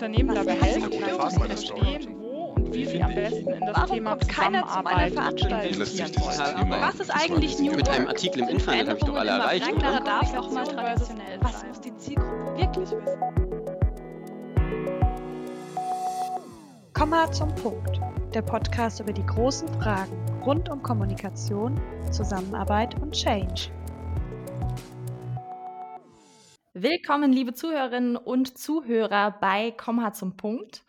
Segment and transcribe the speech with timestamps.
[0.00, 4.18] Unternehmen dabei helfen, zu verstehen, wo und wie sie am besten in das Warum Thema
[4.18, 5.72] Zusammenarbeit Veranstaltung?
[5.74, 6.70] investieren wollen.
[6.70, 8.08] Was ist eigentlich New Mit einem?
[8.08, 10.00] Artikel im Internet habe ich doch alle erreicht, oder?
[10.00, 13.20] darf auch mal traditionell Was muss die Zielgruppe wirklich wissen?
[16.94, 18.00] Komma zum Punkt.
[18.32, 21.78] Der Podcast über die großen Fragen rund um Kommunikation,
[22.10, 23.70] Zusammenarbeit und Change.
[26.82, 30.82] Willkommen, liebe Zuhörerinnen und Zuhörer bei Komma zum Punkt.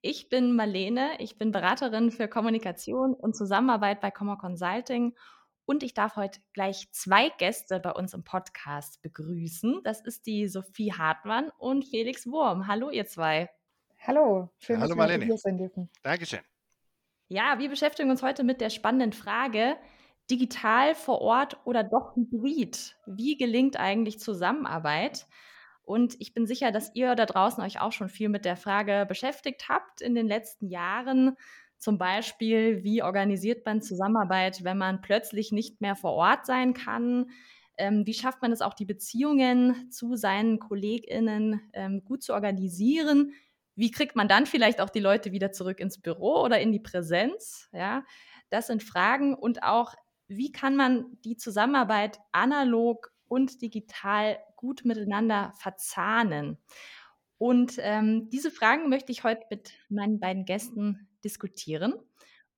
[0.00, 5.14] Ich bin Marlene, ich bin Beraterin für Kommunikation und Zusammenarbeit bei Komma Consulting
[5.64, 9.82] und ich darf heute gleich zwei Gäste bei uns im Podcast begrüßen.
[9.84, 12.66] Das ist die Sophie Hartmann und Felix Wurm.
[12.66, 13.48] Hallo, ihr zwei.
[14.04, 15.24] Hallo, schön, Hallo dass wir Marlene.
[15.26, 15.88] hier sein dürfen.
[16.02, 16.40] Dankeschön.
[17.28, 19.76] Ja, wir beschäftigen uns heute mit der spannenden Frage,
[20.30, 22.96] digital vor Ort oder doch hybrid?
[23.06, 25.26] Wie gelingt eigentlich Zusammenarbeit?
[25.82, 29.06] Und ich bin sicher, dass ihr da draußen euch auch schon viel mit der Frage
[29.08, 31.36] beschäftigt habt in den letzten Jahren.
[31.78, 37.30] Zum Beispiel, wie organisiert man Zusammenarbeit, wenn man plötzlich nicht mehr vor Ort sein kann?
[37.76, 43.32] Ähm, wie schafft man es auch, die Beziehungen zu seinen KollegInnen ähm, gut zu organisieren?
[43.76, 46.80] Wie kriegt man dann vielleicht auch die Leute wieder zurück ins Büro oder in die
[46.80, 47.68] Präsenz?
[47.72, 48.04] Ja,
[48.48, 49.94] das sind Fragen und auch,
[50.28, 56.58] wie kann man die Zusammenarbeit analog und digital gut miteinander verzahnen?
[57.38, 61.94] Und ähm, diese Fragen möchte ich heute mit meinen beiden Gästen diskutieren.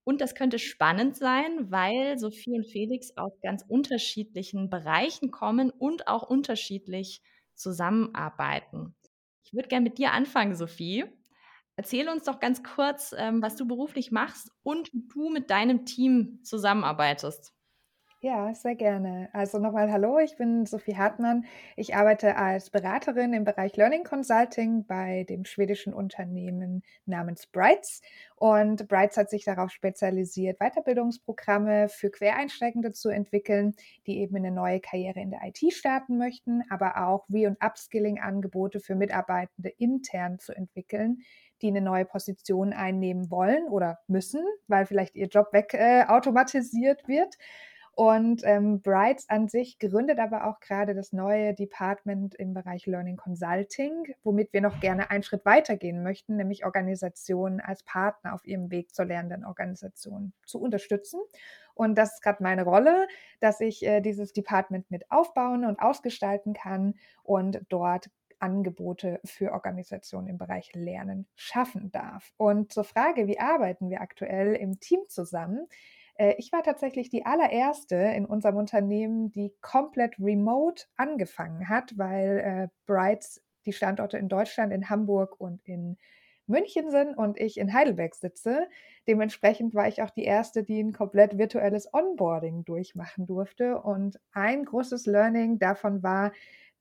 [0.04, 6.08] Und das könnte spannend sein, weil Sophie und Felix aus ganz unterschiedlichen Bereichen kommen und
[6.08, 7.20] auch unterschiedlich
[7.54, 8.94] zusammenarbeiten.
[9.44, 11.04] Ich würde gerne mit dir anfangen, Sophie.
[11.76, 15.84] Erzähl uns doch ganz kurz, ähm, was du beruflich machst und wie du mit deinem
[15.84, 17.52] Team zusammenarbeitest.
[18.20, 19.28] Ja, sehr gerne.
[19.32, 21.44] Also nochmal Hallo, ich bin Sophie Hartmann.
[21.76, 28.02] Ich arbeite als Beraterin im Bereich Learning Consulting bei dem schwedischen Unternehmen namens Brights.
[28.34, 33.76] Und Brights hat sich darauf spezialisiert, Weiterbildungsprogramme für Quereinsteigende zu entwickeln,
[34.08, 38.80] die eben eine neue Karriere in der IT starten möchten, aber auch Re- und Upskilling-Angebote
[38.80, 41.22] für Mitarbeitende intern zu entwickeln,
[41.62, 47.06] die eine neue Position einnehmen wollen oder müssen, weil vielleicht ihr Job wegautomatisiert äh, automatisiert
[47.06, 47.38] wird.
[47.98, 53.16] Und ähm, Brights an sich gründet aber auch gerade das neue Department im Bereich Learning
[53.16, 58.70] Consulting, womit wir noch gerne einen Schritt weitergehen möchten, nämlich Organisationen als Partner auf ihrem
[58.70, 61.18] Weg zur lernenden Organisation zu unterstützen.
[61.74, 63.08] Und das ist gerade meine Rolle,
[63.40, 66.94] dass ich äh, dieses Department mit aufbauen und ausgestalten kann
[67.24, 72.32] und dort Angebote für Organisationen im Bereich Lernen schaffen darf.
[72.36, 75.66] Und zur Frage, wie arbeiten wir aktuell im Team zusammen?
[76.18, 82.38] Äh, Ich war tatsächlich die allererste in unserem Unternehmen, die komplett remote angefangen hat, weil
[82.38, 85.98] äh, Brights die Standorte in Deutschland, in Hamburg und in
[86.46, 88.68] München sind und ich in Heidelberg sitze.
[89.06, 93.80] Dementsprechend war ich auch die erste, die ein komplett virtuelles Onboarding durchmachen durfte.
[93.82, 96.32] Und ein großes Learning davon war,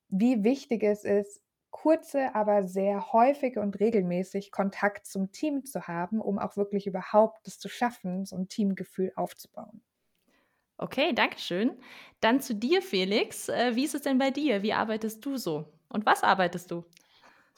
[0.09, 1.42] wie wichtig es ist,
[1.72, 7.48] kurze, aber sehr häufige und regelmäßig Kontakt zum Team zu haben, um auch wirklich überhaupt
[7.48, 9.82] es zu schaffen, so ein Teamgefühl aufzubauen.
[10.78, 11.80] Okay, danke schön.
[12.20, 13.50] Dann zu dir, Felix.
[13.50, 14.62] Äh, wie ist es denn bei dir?
[14.62, 15.74] Wie arbeitest du so?
[15.90, 16.86] Und was arbeitest du?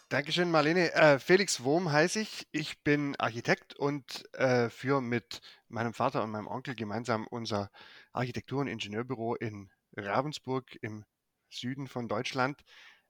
[0.09, 0.91] Dankeschön, Marlene.
[0.93, 2.47] Äh, Felix Wurm heiße ich.
[2.51, 7.69] Ich bin Architekt und äh, führe mit meinem Vater und meinem Onkel gemeinsam unser
[8.11, 11.05] Architektur- und Ingenieurbüro in Ravensburg im
[11.51, 12.61] Süden von Deutschland.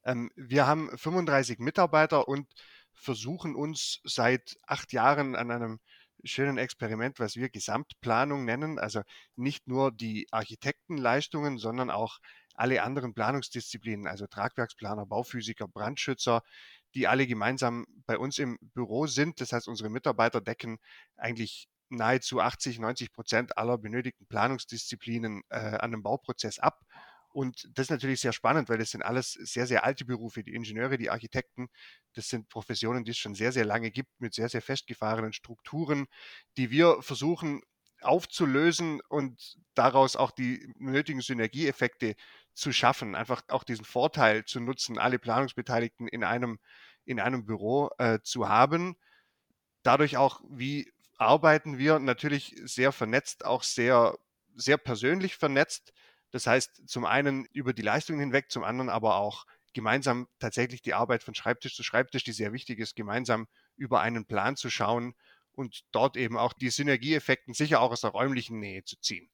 [0.04, 2.48] Ähm, wir haben 35 Mitarbeiter und
[2.94, 5.80] versuchen uns seit acht Jahren an einem
[6.24, 8.80] schönen Experiment, was wir Gesamtplanung nennen.
[8.80, 9.02] Also
[9.36, 12.20] nicht nur die Architektenleistungen, sondern auch
[12.56, 16.44] alle anderen Planungsdisziplinen, also Tragwerksplaner, Bauphysiker, Brandschützer,
[16.94, 19.40] die alle gemeinsam bei uns im Büro sind.
[19.40, 20.80] Das heißt, unsere Mitarbeiter decken
[21.16, 26.82] eigentlich nahezu 80, 90 Prozent aller benötigten Planungsdisziplinen äh, an einem Bauprozess ab.
[27.32, 30.44] Und das ist natürlich sehr spannend, weil das sind alles sehr, sehr alte Berufe.
[30.44, 31.70] Die Ingenieure, die Architekten,
[32.14, 36.08] das sind Professionen, die es schon sehr, sehr lange gibt, mit sehr, sehr festgefahrenen Strukturen,
[36.58, 37.62] die wir versuchen
[38.02, 42.16] aufzulösen und daraus auch die nötigen Synergieeffekte
[42.54, 46.60] zu schaffen, einfach auch diesen Vorteil zu nutzen, alle Planungsbeteiligten in einem,
[47.06, 48.96] in einem Büro äh, zu haben.
[49.84, 54.18] Dadurch auch, wie arbeiten wir, natürlich sehr vernetzt, auch sehr,
[54.56, 55.94] sehr persönlich vernetzt.
[56.32, 60.94] Das heißt, zum einen über die Leistungen hinweg, zum anderen aber auch gemeinsam tatsächlich die
[60.94, 65.14] Arbeit von Schreibtisch zu Schreibtisch, die sehr wichtig ist, gemeinsam über einen Plan zu schauen
[65.52, 69.30] und dort eben auch die Synergieeffekten sicher auch aus der räumlichen Nähe zu ziehen.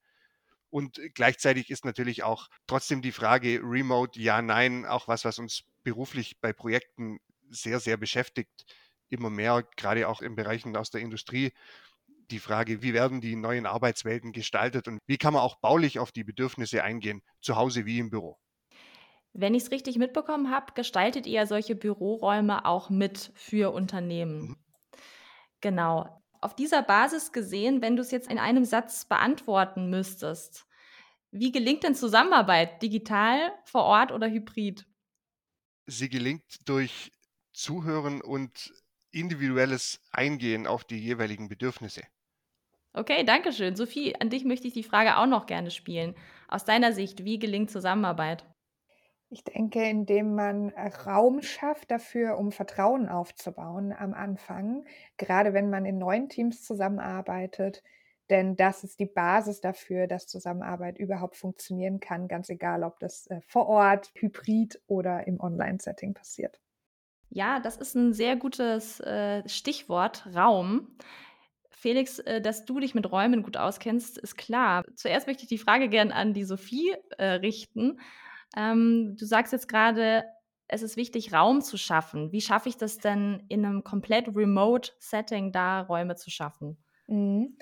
[0.70, 5.64] Und gleichzeitig ist natürlich auch trotzdem die Frage Remote, ja, nein, auch was, was uns
[5.84, 7.20] beruflich bei Projekten
[7.50, 8.66] sehr, sehr beschäftigt.
[9.10, 11.54] immer mehr, gerade auch in Bereichen aus der Industrie,
[12.32, 16.12] die Frage, wie werden die neuen Arbeitswelten gestaltet und wie kann man auch baulich auf
[16.12, 18.38] die Bedürfnisse eingehen, zu Hause wie im Büro.
[19.34, 24.42] Wenn ich es richtig mitbekommen habe, gestaltet ihr solche Büroräume auch mit für Unternehmen.
[24.42, 24.58] Mhm.
[25.60, 26.22] Genau.
[26.42, 30.68] Auf dieser Basis gesehen, wenn du es jetzt in einem Satz beantworten müsstest,
[31.32, 34.86] wie gelingt denn Zusammenarbeit, digital, vor Ort oder hybrid?
[35.86, 37.12] Sie gelingt durch
[37.52, 38.74] Zuhören und
[39.12, 42.04] individuelles Eingehen auf die jeweiligen Bedürfnisse.
[42.98, 43.76] Okay, danke schön.
[43.76, 46.16] Sophie, an dich möchte ich die Frage auch noch gerne spielen.
[46.48, 48.46] Aus deiner Sicht, wie gelingt Zusammenarbeit?
[49.30, 50.70] Ich denke, indem man
[51.06, 54.86] Raum schafft dafür, um Vertrauen aufzubauen am Anfang,
[55.18, 57.84] gerade wenn man in neuen Teams zusammenarbeitet,
[58.30, 63.28] denn das ist die Basis dafür, dass Zusammenarbeit überhaupt funktionieren kann, ganz egal, ob das
[63.28, 66.62] äh, vor Ort, hybrid oder im Online-Setting passiert.
[67.30, 70.96] Ja, das ist ein sehr gutes äh, Stichwort, Raum.
[71.86, 74.84] Felix, äh, dass du dich mit Räumen gut auskennst, ist klar.
[74.96, 78.00] Zuerst möchte ich die Frage gerne an die Sophie äh, richten.
[78.58, 80.24] Ähm, du sagst jetzt gerade,
[80.68, 82.32] es ist wichtig, Raum zu schaffen.
[82.32, 86.76] Wie schaffe ich das denn in einem komplett remote Setting, da Räume zu schaffen?
[87.06, 87.56] Mhm.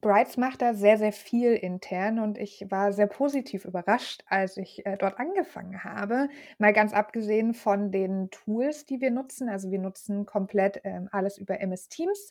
[0.00, 4.86] Brights macht da sehr, sehr viel intern und ich war sehr positiv überrascht, als ich
[4.86, 6.28] äh, dort angefangen habe.
[6.56, 9.50] Mal ganz abgesehen von den Tools, die wir nutzen.
[9.50, 12.30] Also wir nutzen komplett ähm, alles über MS Teams.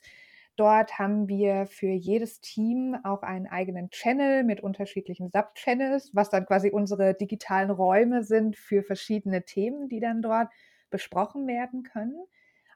[0.56, 6.46] Dort haben wir für jedes Team auch einen eigenen Channel mit unterschiedlichen Sub-Channels, was dann
[6.46, 10.48] quasi unsere digitalen Räume sind für verschiedene Themen, die dann dort
[10.90, 12.24] besprochen werden können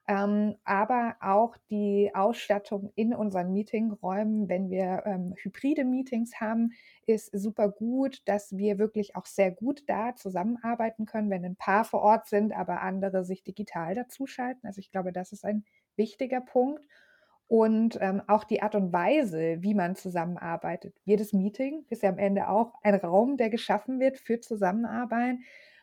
[0.09, 6.73] ähm, aber auch die Ausstattung in unseren Meetingräumen, wenn wir ähm, hybride Meetings haben,
[7.07, 11.85] ist super gut, dass wir wirklich auch sehr gut da zusammenarbeiten können, wenn ein paar
[11.85, 14.67] vor Ort sind, aber andere sich digital dazuschalten.
[14.67, 15.65] Also ich glaube, das ist ein
[15.97, 16.85] wichtiger Punkt.
[17.51, 20.95] Und ähm, auch die Art und Weise, wie man zusammenarbeitet.
[21.03, 25.35] Jedes Meeting ist ja am Ende auch ein Raum, der geschaffen wird für Zusammenarbeit.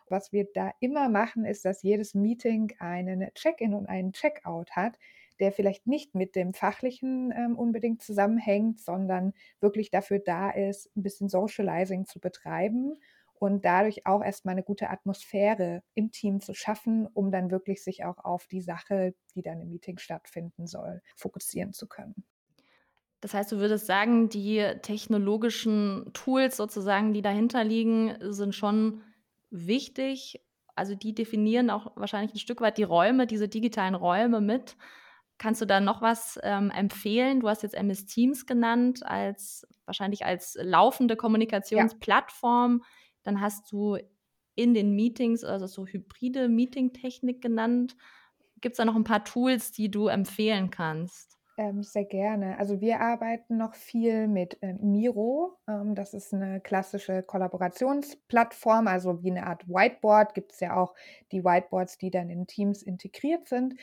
[0.07, 4.97] Was wir da immer machen, ist, dass jedes Meeting einen Check-in und einen Check-out hat,
[5.41, 11.03] der vielleicht nicht mit dem Fachlichen ähm, unbedingt zusammenhängt, sondern wirklich dafür da ist, ein
[11.03, 12.97] bisschen Socializing zu betreiben
[13.39, 18.05] und dadurch auch erstmal eine gute Atmosphäre im Team zu schaffen, um dann wirklich sich
[18.05, 22.25] auch auf die Sache, die dann im Meeting stattfinden soll, fokussieren zu können.
[23.21, 29.01] Das heißt, du würdest sagen, die technologischen Tools sozusagen, die dahinter liegen, sind schon
[29.49, 30.41] wichtig.
[30.75, 34.77] Also die definieren auch wahrscheinlich ein Stück weit die Räume, diese digitalen Räume mit.
[35.39, 37.39] Kannst du da noch was ähm, empfehlen?
[37.39, 42.81] Du hast jetzt MS Teams genannt, als wahrscheinlich als laufende Kommunikationsplattform.
[42.81, 42.87] Ja.
[43.27, 43.97] Dann hast du
[44.55, 47.97] in den Meetings, also so hybride Meeting-Technik genannt.
[48.61, 51.37] Gibt es da noch ein paar Tools, die du empfehlen kannst?
[51.57, 52.57] Ähm, sehr gerne.
[52.57, 55.57] Also wir arbeiten noch viel mit äh, Miro.
[55.67, 60.33] Ähm, das ist eine klassische Kollaborationsplattform, also wie eine Art Whiteboard.
[60.33, 60.93] Gibt es ja auch
[61.33, 63.75] die Whiteboards, die dann in Teams integriert sind.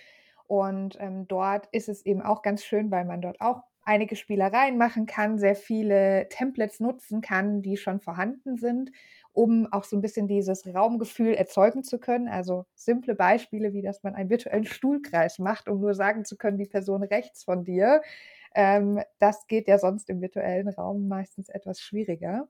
[0.46, 4.78] Und ähm, dort ist es eben auch ganz schön, weil man dort auch einige Spielereien
[4.78, 8.90] machen kann, sehr viele Templates nutzen kann, die schon vorhanden sind
[9.34, 12.28] um auch so ein bisschen dieses Raumgefühl erzeugen zu können.
[12.28, 16.56] Also simple Beispiele, wie dass man einen virtuellen Stuhlkreis macht, um nur sagen zu können,
[16.56, 18.00] die Person rechts von dir.
[18.54, 22.48] Ähm, das geht ja sonst im virtuellen Raum meistens etwas schwieriger.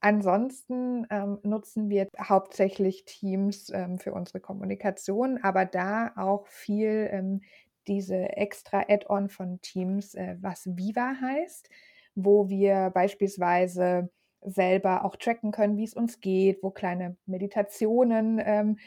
[0.00, 7.40] Ansonsten ähm, nutzen wir hauptsächlich Teams ähm, für unsere Kommunikation, aber da auch viel ähm,
[7.86, 11.70] diese extra Add-on von Teams, äh, was Viva heißt,
[12.14, 14.10] wo wir beispielsweise
[14.44, 18.78] selber auch tracken können, wie es uns geht, wo kleine Meditationen ähm,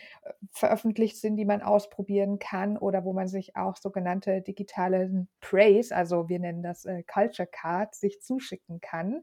[0.51, 6.29] veröffentlicht sind, die man ausprobieren kann oder wo man sich auch sogenannte digitale Praise, also
[6.29, 9.21] wir nennen das äh, Culture Card, sich zuschicken kann,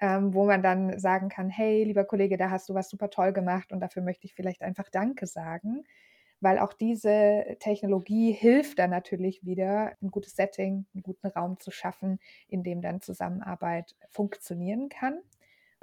[0.00, 3.32] ähm, wo man dann sagen kann, hey, lieber Kollege, da hast du was super toll
[3.32, 5.84] gemacht und dafür möchte ich vielleicht einfach Danke sagen
[6.44, 11.70] weil auch diese Technologie hilft dann natürlich wieder, ein gutes Setting, einen guten Raum zu
[11.70, 15.20] schaffen, in dem dann Zusammenarbeit funktionieren kann.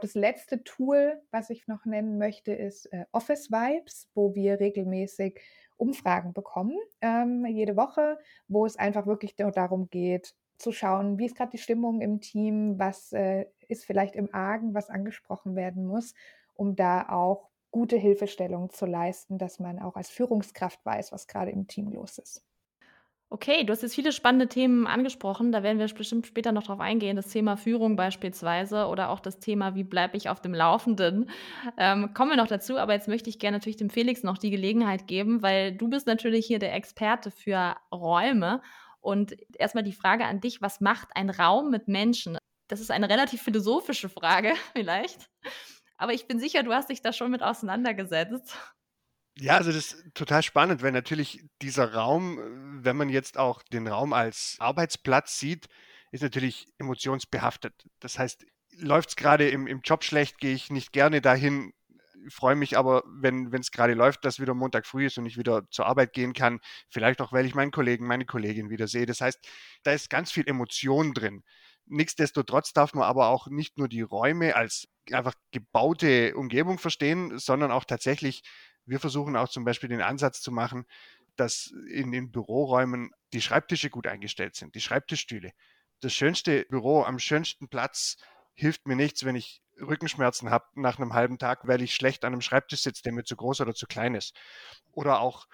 [0.01, 5.39] Das letzte Tool, was ich noch nennen möchte, ist äh, Office Vibes, wo wir regelmäßig
[5.77, 8.17] Umfragen bekommen, ähm, jede Woche,
[8.48, 12.79] wo es einfach wirklich darum geht, zu schauen, wie ist gerade die Stimmung im Team,
[12.79, 16.13] was äh, ist vielleicht im Argen, was angesprochen werden muss,
[16.55, 21.51] um da auch gute Hilfestellung zu leisten, dass man auch als Führungskraft weiß, was gerade
[21.51, 22.43] im Team los ist.
[23.33, 25.53] Okay, du hast jetzt viele spannende Themen angesprochen.
[25.53, 27.15] Da werden wir bestimmt später noch drauf eingehen.
[27.15, 31.29] Das Thema Führung beispielsweise oder auch das Thema, wie bleibe ich auf dem Laufenden.
[31.77, 32.77] Ähm, kommen wir noch dazu.
[32.77, 36.07] Aber jetzt möchte ich gerne natürlich dem Felix noch die Gelegenheit geben, weil du bist
[36.07, 38.61] natürlich hier der Experte für Räume.
[39.00, 42.38] Und erstmal die Frage an dich, was macht ein Raum mit Menschen?
[42.67, 45.29] Das ist eine relativ philosophische Frage vielleicht.
[45.97, 48.57] Aber ich bin sicher, du hast dich da schon mit auseinandergesetzt.
[49.38, 53.63] Ja, also das ist total spannend, weil natürlich dieser Raum, äh, wenn man jetzt auch
[53.63, 55.67] den Raum als Arbeitsplatz sieht,
[56.11, 57.73] ist natürlich emotionsbehaftet.
[58.00, 58.45] Das heißt,
[58.77, 61.73] läuft es gerade im, im Job schlecht, gehe ich nicht gerne dahin,
[62.29, 65.67] freue mich aber, wenn es gerade läuft, dass wieder Montag früh ist und ich wieder
[65.71, 66.59] zur Arbeit gehen kann.
[66.89, 69.05] Vielleicht auch, weil ich meinen Kollegen, meine Kollegin wieder sehe.
[69.05, 69.39] Das heißt,
[69.83, 71.43] da ist ganz viel Emotion drin.
[71.85, 77.71] Nichtsdestotrotz darf man aber auch nicht nur die Räume als einfach gebaute Umgebung verstehen, sondern
[77.71, 78.43] auch tatsächlich
[78.91, 80.86] wir versuchen auch zum Beispiel den Ansatz zu machen,
[81.38, 85.53] dass in den Büroräumen die Schreibtische gut eingestellt sind, die Schreibtischstühle.
[86.01, 88.17] Das schönste Büro am schönsten Platz
[88.53, 92.33] hilft mir nichts, wenn ich Rückenschmerzen habe nach einem halben Tag, weil ich schlecht an
[92.33, 94.36] einem Schreibtisch sitze, der mir zu groß oder zu klein ist.
[94.91, 95.48] Oder auch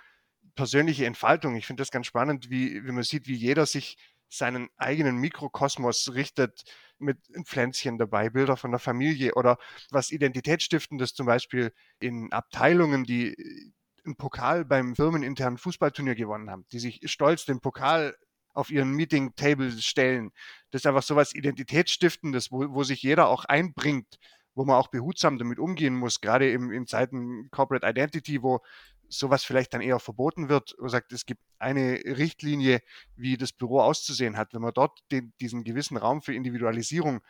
[0.56, 1.56] persönliche Entfaltung.
[1.56, 6.13] Ich finde das ganz spannend, wie, wie man sieht, wie jeder sich seinen eigenen Mikrokosmos
[6.13, 6.63] richtet
[7.00, 9.57] mit Pflänzchen dabei, Bilder von der Familie oder
[9.91, 13.72] was Identitätsstiftendes zum Beispiel in Abteilungen, die äh,
[14.05, 18.15] einen Pokal beim firmeninternen Fußballturnier gewonnen haben, die sich stolz den Pokal
[18.53, 20.31] auf ihren Meeting-Table stellen.
[20.72, 24.17] Das ist einfach so was Identitätsstiftendes, wo, wo sich jeder auch einbringt,
[24.55, 28.62] wo man auch behutsam damit umgehen muss, gerade im, in Zeiten Corporate Identity, wo
[29.10, 32.82] sowas vielleicht dann eher verboten wird und sagt, es gibt eine Richtlinie,
[33.16, 34.54] wie das Büro auszusehen hat.
[34.54, 37.22] Wenn man dort den, diesen gewissen Raum für Individualisierung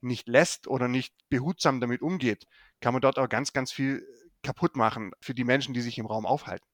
[0.00, 2.46] nicht lässt oder nicht behutsam damit umgeht,
[2.80, 4.06] kann man dort auch ganz, ganz viel
[4.42, 6.66] kaputt machen für die Menschen, die sich im Raum aufhalten.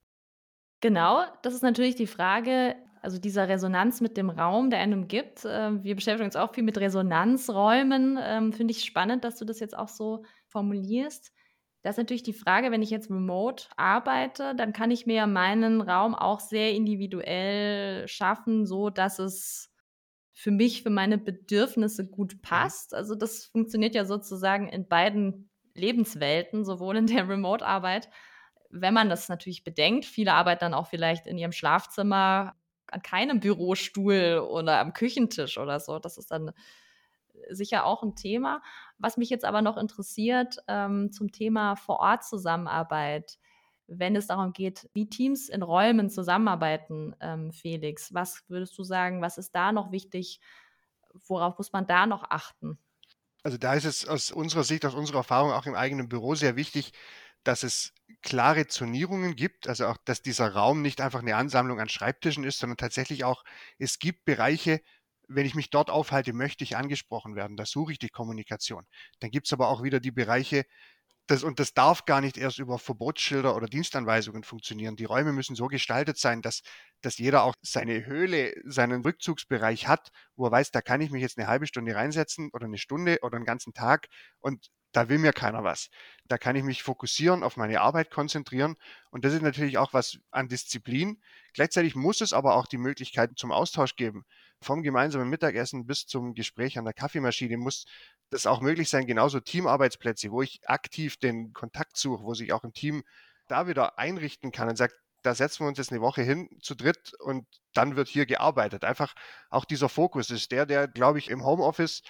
[0.81, 5.45] Genau, das ist natürlich die Frage, also dieser Resonanz mit dem Raum, der einem gibt.
[5.45, 8.19] Ähm, wir beschäftigen uns auch viel mit Resonanzräumen.
[8.21, 11.33] Ähm, finde ich spannend, dass du das jetzt auch so formulierst.
[11.83, 15.27] Das ist natürlich die Frage, wenn ich jetzt remote arbeite, dann kann ich mir ja
[15.27, 19.73] meinen Raum auch sehr individuell schaffen, so dass es
[20.33, 22.41] für mich, für meine Bedürfnisse gut mhm.
[22.41, 22.95] passt.
[22.95, 28.09] Also das funktioniert ja sozusagen in beiden Lebenswelten, sowohl in der Remote-Arbeit,
[28.71, 30.05] wenn man das natürlich bedenkt.
[30.05, 32.55] Viele arbeiten dann auch vielleicht in ihrem Schlafzimmer
[32.87, 35.99] an keinem Bürostuhl oder am Küchentisch oder so.
[35.99, 36.53] Das ist dann
[37.49, 38.63] sicher auch ein Thema.
[39.03, 43.37] Was mich jetzt aber noch interessiert ähm, zum Thema Vor-Ort-Zusammenarbeit,
[43.89, 49.21] wenn es darum geht, wie Teams in Räumen zusammenarbeiten, ähm, Felix, was würdest du sagen,
[49.21, 50.39] was ist da noch wichtig?
[51.27, 52.79] Worauf muss man da noch achten?
[53.43, 56.55] Also da ist es aus unserer Sicht, aus unserer Erfahrung auch im eigenen Büro sehr
[56.55, 56.93] wichtig,
[57.43, 57.93] dass es
[58.23, 62.61] klare Zonierungen gibt, also auch, dass dieser Raum nicht einfach eine Ansammlung an Schreibtischen ist,
[62.61, 63.43] sondern tatsächlich auch,
[63.79, 64.81] es gibt Bereiche,
[65.29, 67.57] wenn ich mich dort aufhalte, möchte ich angesprochen werden.
[67.57, 68.87] Da suche ich die Kommunikation.
[69.21, 70.65] Dann gibt es aber auch wieder die Bereiche,
[71.29, 74.97] das, und das darf gar nicht erst über Verbotsschilder oder Dienstanweisungen funktionieren.
[74.97, 76.63] Die Räume müssen so gestaltet sein, dass,
[77.01, 81.23] dass jeder auch seine Höhle, seinen Rückzugsbereich hat, wo er weiß, da kann ich mich
[81.23, 84.09] jetzt eine halbe Stunde reinsetzen oder eine Stunde oder einen ganzen Tag
[84.41, 85.89] und da will mir keiner was.
[86.27, 88.77] Da kann ich mich fokussieren, auf meine Arbeit konzentrieren.
[89.11, 91.23] Und das ist natürlich auch was an Disziplin.
[91.55, 94.27] Gleichzeitig muss es aber auch die Möglichkeit zum Austausch geben
[94.63, 97.85] vom gemeinsamen Mittagessen bis zum Gespräch an der Kaffeemaschine muss
[98.31, 99.07] das auch möglich sein.
[99.07, 103.03] Genauso Teamarbeitsplätze, wo ich aktiv den Kontakt suche, wo sich auch ein Team
[103.49, 106.75] da wieder einrichten kann und sagt, da setzen wir uns jetzt eine Woche hin zu
[106.75, 108.85] dritt und dann wird hier gearbeitet.
[108.85, 109.15] Einfach
[109.51, 112.03] auch dieser Fokus ist der, der, glaube ich, im Homeoffice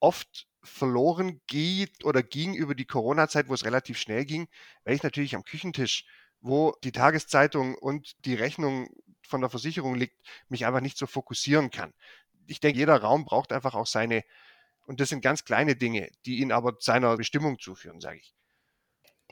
[0.00, 4.48] oft verloren geht oder ging über die Corona-Zeit, wo es relativ schnell ging,
[4.84, 6.04] weil ich natürlich am Küchentisch,
[6.40, 8.88] wo die Tageszeitung und die Rechnung
[9.26, 10.16] von der Versicherung liegt,
[10.48, 11.92] mich einfach nicht so fokussieren kann.
[12.46, 14.22] Ich denke, jeder Raum braucht einfach auch seine,
[14.86, 18.34] und das sind ganz kleine Dinge, die ihn aber seiner Bestimmung zuführen, sage ich.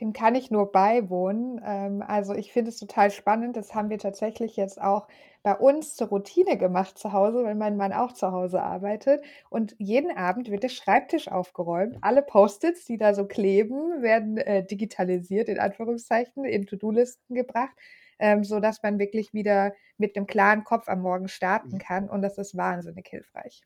[0.01, 1.61] Dem kann ich nur beiwohnen.
[1.63, 3.55] Ähm, also ich finde es total spannend.
[3.55, 5.07] Das haben wir tatsächlich jetzt auch
[5.41, 9.23] bei uns zur Routine gemacht zu Hause, weil mein Mann auch zu Hause arbeitet.
[9.49, 11.97] Und jeden Abend wird der Schreibtisch aufgeräumt.
[12.01, 17.75] Alle Post-its, die da so kleben, werden äh, digitalisiert, in Anführungszeichen, in To-Do-Listen gebracht
[18.19, 21.79] ähm, sodass man wirklich wieder mit einem klaren Kopf am Morgen starten mhm.
[21.79, 22.09] kann.
[22.09, 23.63] Und das ist wahnsinnig hilfreich.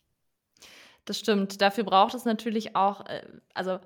[1.05, 1.61] Das stimmt.
[1.61, 3.79] Dafür braucht es natürlich auch, äh, also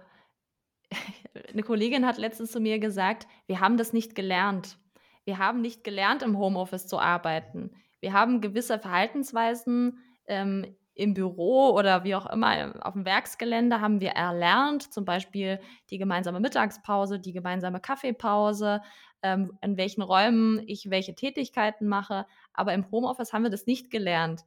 [1.52, 4.78] eine Kollegin hat letztens zu mir gesagt, wir haben das nicht gelernt.
[5.26, 7.72] Wir haben nicht gelernt, im Homeoffice zu arbeiten.
[8.02, 14.00] Wir haben gewisse Verhaltensweisen ähm, im Büro oder wie auch immer auf dem Werksgelände haben
[14.00, 18.82] wir erlernt, zum Beispiel die gemeinsame Mittagspause, die gemeinsame Kaffeepause,
[19.24, 22.26] ähm, in welchen Räumen ich welche Tätigkeiten mache.
[22.54, 24.42] Aber im Homeoffice haben wir das nicht gelernt.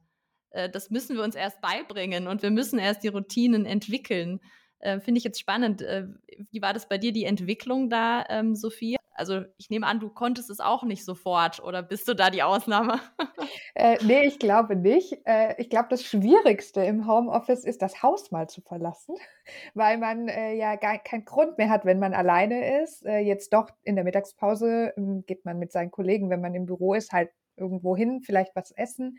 [0.51, 4.39] Äh, das müssen wir uns erst beibringen und wir müssen erst die Routinen entwickeln.
[4.79, 5.81] Äh, Finde ich jetzt spannend.
[5.81, 6.07] Äh,
[6.51, 8.97] wie war das bei dir, die Entwicklung da, ähm, Sophie?
[9.17, 12.43] Also ich nehme an, du konntest es auch nicht sofort oder bist du da die
[12.43, 12.99] Ausnahme?
[13.75, 15.17] äh, nee, ich glaube nicht.
[15.25, 19.15] Äh, ich glaube, das Schwierigste im Homeoffice ist, das Haus mal zu verlassen,
[19.73, 23.05] weil man äh, ja gar keinen Grund mehr hat, wenn man alleine ist.
[23.05, 26.65] Äh, jetzt doch in der Mittagspause ähm, geht man mit seinen Kollegen, wenn man im
[26.65, 29.17] Büro ist, halt irgendwo hin, vielleicht was essen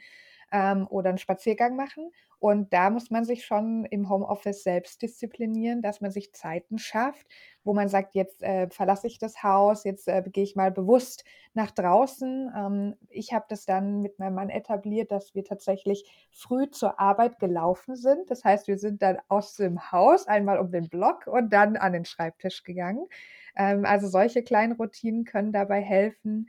[0.53, 2.11] ähm, oder einen Spaziergang machen.
[2.41, 7.27] Und da muss man sich schon im Homeoffice selbst disziplinieren, dass man sich Zeiten schafft,
[7.65, 11.25] wo man sagt, jetzt äh, verlasse ich das Haus, jetzt äh, gehe ich mal bewusst
[11.55, 12.53] nach draußen.
[12.57, 17.41] Ähm, ich habe das dann mit meinem Mann etabliert, dass wir tatsächlich früh zur Arbeit
[17.41, 18.31] gelaufen sind.
[18.31, 21.93] Das heißt, wir sind dann aus dem Haus einmal um den Block und dann an
[21.93, 23.07] den Schreibtisch gegangen.
[23.57, 26.49] Ähm, also solche kleinen Routinen können dabei helfen,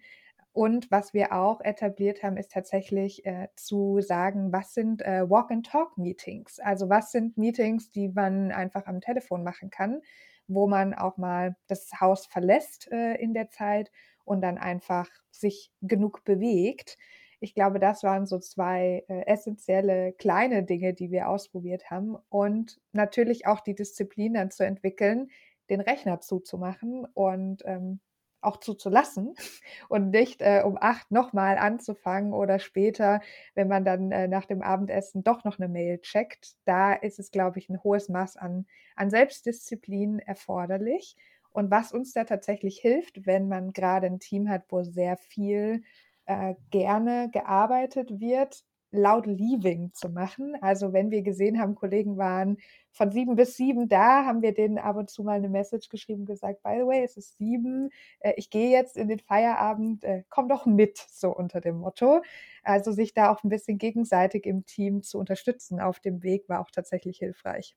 [0.60, 6.60] und was wir auch etabliert haben, ist tatsächlich äh, zu sagen, was sind äh, Walk-and-Talk-Meetings?
[6.60, 10.02] Also was sind Meetings, die man einfach am Telefon machen kann,
[10.50, 13.90] wo man auch mal das Haus verlässt äh, in der Zeit
[14.26, 16.98] und dann einfach sich genug bewegt.
[17.40, 22.18] Ich glaube, das waren so zwei äh, essentielle kleine Dinge, die wir ausprobiert haben.
[22.28, 25.30] Und natürlich auch die Disziplin dann zu entwickeln,
[25.70, 28.02] den Rechner zuzumachen und ähm,
[28.42, 29.36] auch zuzulassen
[29.90, 33.22] und nicht äh, um acht nochmal anzufangen oder später,
[33.56, 36.56] wenn man dann äh, nach dem Abendessen doch noch eine Mail checkt.
[36.66, 38.66] Da ist es, glaube ich, ein hohes Maß an,
[38.96, 41.16] an Selbstdisziplin erforderlich.
[41.52, 45.84] Und was uns da tatsächlich hilft, wenn man gerade ein Team hat, wo sehr viel
[46.26, 50.56] äh, gerne gearbeitet wird, laut Leaving zu machen.
[50.62, 52.58] Also wenn wir gesehen haben, Kollegen waren
[52.92, 56.26] von sieben bis sieben da, haben wir denen ab und zu mal eine Message geschrieben,
[56.26, 60.24] gesagt, by the way, es ist sieben, äh, ich gehe jetzt in den Feierabend, äh,
[60.30, 62.22] komm doch mit, so unter dem Motto.
[62.64, 66.60] Also sich da auch ein bisschen gegenseitig im Team zu unterstützen auf dem Weg war
[66.62, 67.76] auch tatsächlich hilfreich.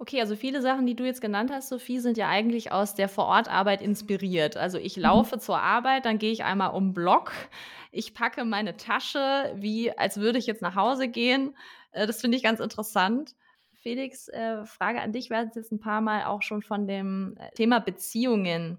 [0.00, 3.06] Okay, also viele Sachen, die du jetzt genannt hast, Sophie, sind ja eigentlich aus der
[3.06, 4.56] Vorortarbeit inspiriert.
[4.56, 5.02] Also ich mhm.
[5.02, 5.40] laufe mhm.
[5.40, 7.32] zur Arbeit, dann gehe ich einmal um Block,
[7.92, 11.54] ich packe meine Tasche, wie als würde ich jetzt nach Hause gehen.
[11.92, 13.34] Äh, das finde ich ganz interessant.
[13.74, 15.28] Felix, äh, Frage an dich.
[15.28, 18.78] Wir hatten jetzt ein paar Mal auch schon von dem äh, Thema Beziehungen.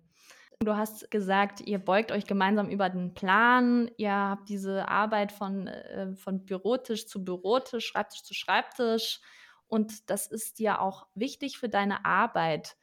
[0.62, 5.67] Du hast gesagt, ihr beugt euch gemeinsam über den Plan, ihr habt diese Arbeit von,
[5.67, 9.22] äh, von Bürotisch zu Bürotisch, Schreibtisch zu Schreibtisch
[9.71, 12.75] und das ist dir auch wichtig für deine Arbeit.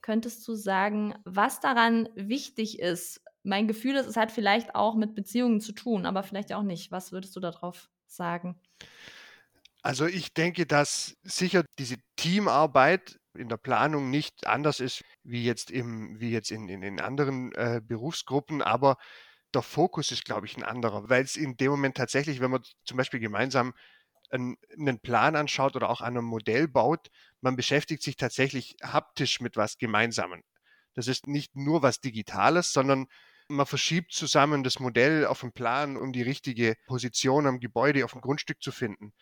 [0.00, 3.20] Könntest du sagen, was daran wichtig ist?
[3.42, 6.92] Mein Gefühl ist, es hat vielleicht auch mit Beziehungen zu tun, aber vielleicht auch nicht.
[6.92, 8.60] Was würdest du darauf sagen?
[9.82, 15.72] Also ich denke, dass sicher diese Teamarbeit in der Planung nicht anders ist wie jetzt,
[15.72, 18.98] im, wie jetzt in, in, in anderen äh, Berufsgruppen, aber
[19.52, 22.62] der Fokus ist, glaube ich, ein anderer, weil es in dem Moment tatsächlich, wenn man
[22.84, 23.74] zum Beispiel gemeinsam
[24.32, 27.08] einen Plan anschaut oder auch an einem Modell baut,
[27.40, 30.42] man beschäftigt sich tatsächlich haptisch mit was Gemeinsamen.
[30.94, 33.06] Das ist nicht nur was Digitales, sondern
[33.48, 38.12] man verschiebt zusammen das Modell auf dem Plan, um die richtige Position am Gebäude, auf
[38.12, 39.12] dem Grundstück zu finden.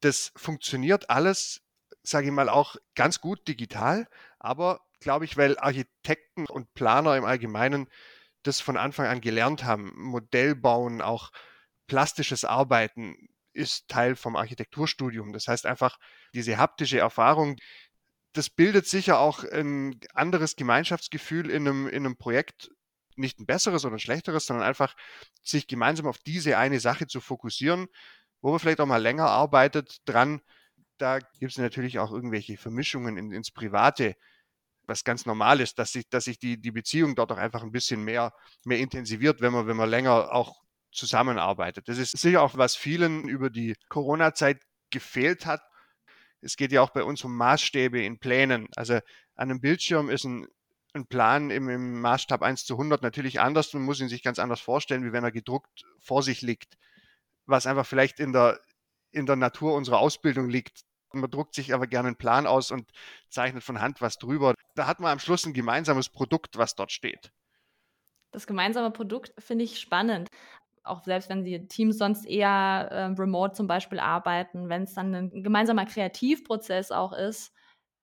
[0.00, 1.60] Das funktioniert alles,
[2.02, 7.24] sage ich mal, auch ganz gut digital, aber glaube ich, weil Architekten und Planer im
[7.24, 7.88] Allgemeinen
[8.42, 11.30] das von Anfang an gelernt haben, Modell bauen, auch
[11.86, 15.32] plastisches Arbeiten, ist Teil vom Architekturstudium.
[15.32, 15.98] Das heißt einfach,
[16.32, 17.56] diese haptische Erfahrung,
[18.32, 22.70] das bildet sicher auch ein anderes Gemeinschaftsgefühl in einem, in einem Projekt,
[23.16, 24.94] nicht ein besseres oder ein schlechteres, sondern einfach
[25.42, 27.88] sich gemeinsam auf diese eine Sache zu fokussieren,
[28.40, 30.40] wo man vielleicht auch mal länger arbeitet dran.
[30.98, 34.14] Da gibt es natürlich auch irgendwelche Vermischungen in, ins Private,
[34.82, 37.72] was ganz normal ist, dass sich, dass sich die, die Beziehung dort auch einfach ein
[37.72, 38.32] bisschen mehr,
[38.64, 41.88] mehr intensiviert, wenn man, wenn man länger auch zusammenarbeitet.
[41.88, 45.62] Das ist sicher auch, was vielen über die Corona-Zeit gefehlt hat.
[46.40, 48.68] Es geht ja auch bei uns um Maßstäbe in Plänen.
[48.76, 49.02] Also an
[49.50, 50.46] einem Bildschirm ist ein,
[50.94, 53.72] ein Plan im, im, Maßstab 1 zu 100 natürlich anders.
[53.74, 56.78] Man muss ihn sich ganz anders vorstellen, wie wenn er gedruckt vor sich liegt.
[57.46, 58.60] Was einfach vielleicht in der,
[59.10, 60.82] in der Natur unserer Ausbildung liegt.
[61.12, 62.90] Man druckt sich aber gerne einen Plan aus und
[63.30, 64.54] zeichnet von Hand was drüber.
[64.74, 67.32] Da hat man am Schluss ein gemeinsames Produkt, was dort steht.
[68.30, 70.28] Das gemeinsame Produkt finde ich spannend
[70.88, 75.14] auch selbst wenn die Teams sonst eher äh, remote zum Beispiel arbeiten, wenn es dann
[75.14, 77.52] ein gemeinsamer Kreativprozess auch ist,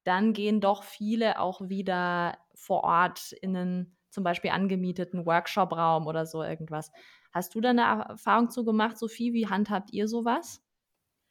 [0.04, 6.26] dann gehen doch viele auch wieder vor Ort in einen zum Beispiel angemieteten Workshop-Raum oder
[6.26, 6.92] so irgendwas.
[7.34, 9.34] Hast du da eine Erfahrung zu gemacht, Sophie?
[9.34, 10.62] Wie handhabt ihr sowas?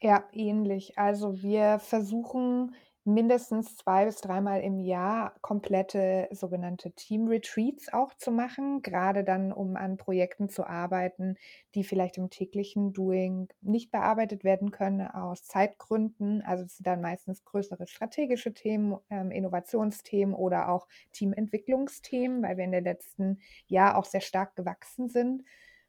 [0.02, 0.98] Ja, ähnlich.
[0.98, 8.82] Also wir versuchen mindestens zwei bis dreimal im Jahr komplette sogenannte Team-Retreats auch zu machen,
[8.82, 11.36] gerade dann, um an Projekten zu arbeiten,
[11.74, 16.42] die vielleicht im täglichen Doing nicht bearbeitet werden können aus Zeitgründen.
[16.42, 22.64] Also es sind dann meistens größere strategische Themen, ähm, Innovationsthemen oder auch Teamentwicklungsthemen, weil wir
[22.64, 25.44] in den letzten Jahr auch sehr stark gewachsen sind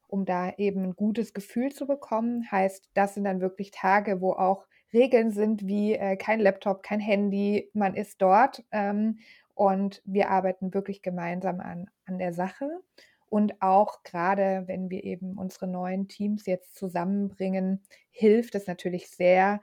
[0.07, 2.49] um da eben ein gutes Gefühl zu bekommen.
[2.51, 6.99] Heißt, das sind dann wirklich Tage, wo auch Regeln sind wie äh, kein Laptop, kein
[6.99, 9.19] Handy, man ist dort ähm,
[9.53, 12.69] und wir arbeiten wirklich gemeinsam an, an der Sache.
[13.27, 19.61] Und auch gerade, wenn wir eben unsere neuen Teams jetzt zusammenbringen, hilft es natürlich sehr,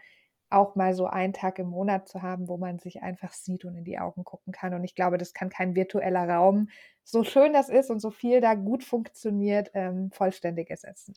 [0.53, 3.77] auch mal so einen Tag im Monat zu haben, wo man sich einfach sieht und
[3.77, 4.75] in die Augen gucken kann.
[4.75, 6.69] Und ich glaube, das kann kein virtueller Raum,
[7.05, 11.15] so schön das ist und so viel da gut funktioniert, ähm, vollständig ersetzen.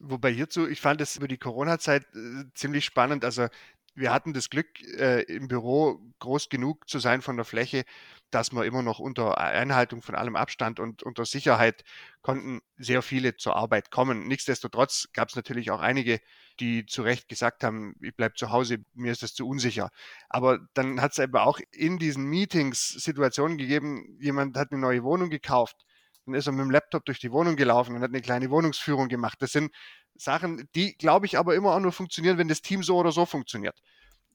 [0.00, 3.24] Wobei hierzu, ich fand es über die Corona-Zeit äh, ziemlich spannend.
[3.24, 3.48] Also
[3.94, 7.84] wir hatten das Glück, äh, im Büro groß genug zu sein von der Fläche,
[8.30, 11.84] dass wir immer noch unter Einhaltung von allem Abstand und unter Sicherheit
[12.22, 14.26] konnten sehr viele zur Arbeit kommen.
[14.26, 16.20] Nichtsdestotrotz gab es natürlich auch einige,
[16.58, 19.90] die zu Recht gesagt haben, ich bleibe zu Hause, mir ist das zu unsicher.
[20.30, 25.02] Aber dann hat es eben auch in diesen Meetings Situationen gegeben, jemand hat eine neue
[25.04, 25.84] Wohnung gekauft,
[26.26, 29.08] dann ist er mit dem Laptop durch die Wohnung gelaufen und hat eine kleine Wohnungsführung
[29.08, 29.40] gemacht.
[29.40, 29.72] Das sind
[30.14, 33.26] Sachen, die, glaube ich, aber immer auch nur funktionieren, wenn das Team so oder so
[33.26, 33.80] funktioniert.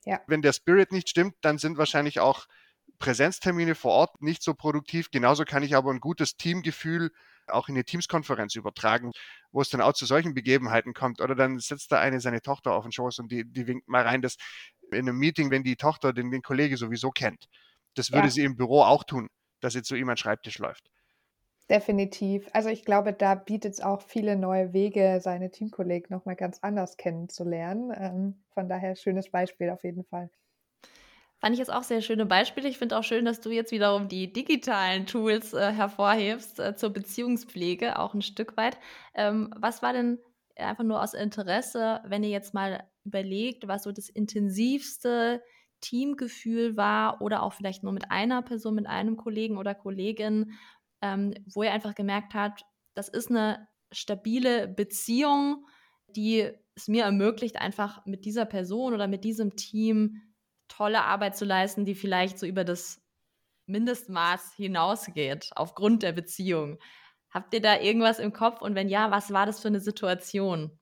[0.06, 0.21] Ja.
[0.28, 2.47] Wenn der Spirit nicht stimmt, dann sind wahrscheinlich auch
[3.00, 5.12] Präsenztermine vor Ort nicht so produktiv.
[5.12, 7.12] Genauso kann ich aber ein gutes Teamgefühl
[7.47, 9.12] auch in eine Teamskonferenz übertragen,
[9.52, 11.21] wo es dann auch zu solchen Begebenheiten kommt.
[11.21, 14.04] Oder dann setzt da eine seine Tochter auf den Schoß und die, die winkt mal
[14.04, 14.36] rein, dass
[14.91, 17.47] in einem Meeting, wenn die Tochter den, den Kollege sowieso kennt,
[17.95, 18.32] das würde ja.
[18.32, 19.28] sie im Büro auch tun,
[19.60, 20.89] dass sie zu ihm an den Schreibtisch läuft.
[21.69, 22.49] Definitiv.
[22.53, 26.95] Also ich glaube, da bietet es auch viele neue Wege, seine Teamkollegen nochmal ganz anders
[26.95, 27.91] kennenzulernen.
[27.95, 30.30] Ähm, von daher schönes Beispiel auf jeden Fall.
[31.39, 32.67] Fand ich jetzt auch sehr schöne Beispiele.
[32.67, 36.89] Ich finde auch schön, dass du jetzt wiederum die digitalen Tools äh, hervorhebst äh, zur
[36.91, 38.77] Beziehungspflege, auch ein Stück weit.
[39.13, 40.19] Ähm, was war denn
[40.56, 45.43] einfach nur aus Interesse, wenn ihr jetzt mal überlegt, was so das intensivste
[45.82, 50.53] Teamgefühl war oder auch vielleicht nur mit einer Person, mit einem Kollegen oder Kollegin,
[51.13, 55.65] ähm, wo er einfach gemerkt hat, das ist eine stabile Beziehung,
[56.08, 60.22] die es mir ermöglicht, einfach mit dieser Person oder mit diesem Team
[60.67, 63.02] tolle Arbeit zu leisten, die vielleicht so über das
[63.67, 66.80] Mindestmaß hinausgeht, aufgrund der Beziehung.
[67.30, 68.62] Habt ihr da irgendwas im Kopf?
[68.62, 70.80] Und wenn ja, was war das für eine Situation?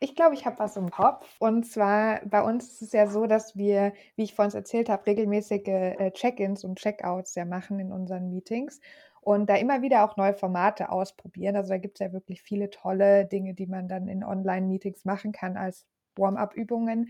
[0.00, 1.36] Ich glaube, ich habe was im Kopf.
[1.38, 5.06] Und zwar bei uns ist es ja so, dass wir, wie ich vorhin erzählt habe,
[5.06, 8.80] regelmäßige äh, Check-ins und Check-outs ja machen in unseren Meetings
[9.24, 11.56] und da immer wieder auch neue Formate ausprobieren.
[11.56, 15.32] Also da gibt es ja wirklich viele tolle Dinge, die man dann in Online-Meetings machen
[15.32, 17.08] kann als Warm-up-Übungen.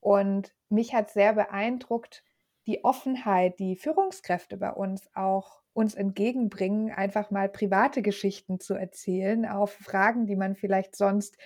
[0.00, 2.24] Und mich hat sehr beeindruckt
[2.66, 9.46] die Offenheit, die Führungskräfte bei uns auch uns entgegenbringen, einfach mal private Geschichten zu erzählen
[9.46, 11.36] auf Fragen, die man vielleicht sonst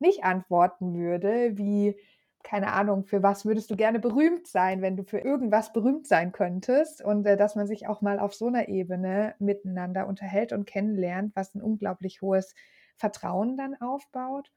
[0.00, 1.96] nicht antworten würde, wie,
[2.42, 6.32] keine Ahnung, für was würdest du gerne berühmt sein, wenn du für irgendwas berühmt sein
[6.32, 7.02] könntest?
[7.02, 11.34] Und äh, dass man sich auch mal auf so einer Ebene miteinander unterhält und kennenlernt,
[11.34, 12.54] was ein unglaublich hohes
[12.96, 14.52] Vertrauen dann aufbaut.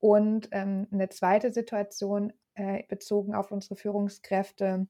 [0.00, 4.86] Und ähm, eine zweite Situation äh, bezogen auf unsere Führungskräfte,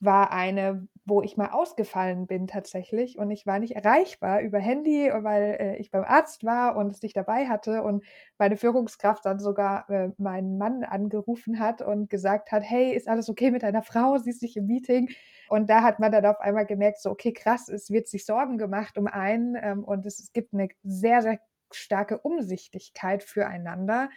[0.00, 5.10] war eine, wo ich mal ausgefallen bin tatsächlich und ich war nicht erreichbar über Handy,
[5.12, 8.04] weil äh, ich beim Arzt war und es nicht dabei hatte und
[8.38, 13.28] meine Führungskraft dann sogar äh, meinen Mann angerufen hat und gesagt hat, hey, ist alles
[13.28, 14.16] okay mit deiner Frau?
[14.18, 15.10] Sie ist nicht im Meeting.
[15.48, 18.56] Und da hat man dann auf einmal gemerkt, so, okay, krass, es wird sich Sorgen
[18.56, 21.40] gemacht um einen ähm, und es, es gibt eine sehr, sehr
[21.72, 24.08] starke Umsichtigkeit füreinander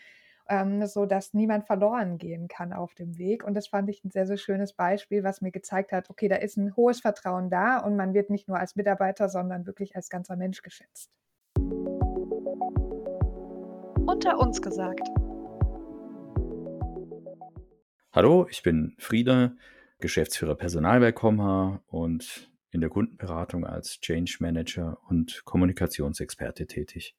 [0.54, 3.44] ähm, so dass niemand verloren gehen kann auf dem Weg.
[3.44, 6.36] Und das fand ich ein sehr, sehr schönes Beispiel, was mir gezeigt hat, okay, da
[6.36, 10.10] ist ein hohes Vertrauen da und man wird nicht nur als Mitarbeiter, sondern wirklich als
[10.10, 11.10] ganzer Mensch geschätzt.
[14.06, 15.08] Unter uns gesagt.
[18.12, 19.56] Hallo, ich bin Frieda,
[20.00, 27.16] Geschäftsführer Personal bei Comha und in der Kundenberatung als Change Manager und Kommunikationsexperte tätig.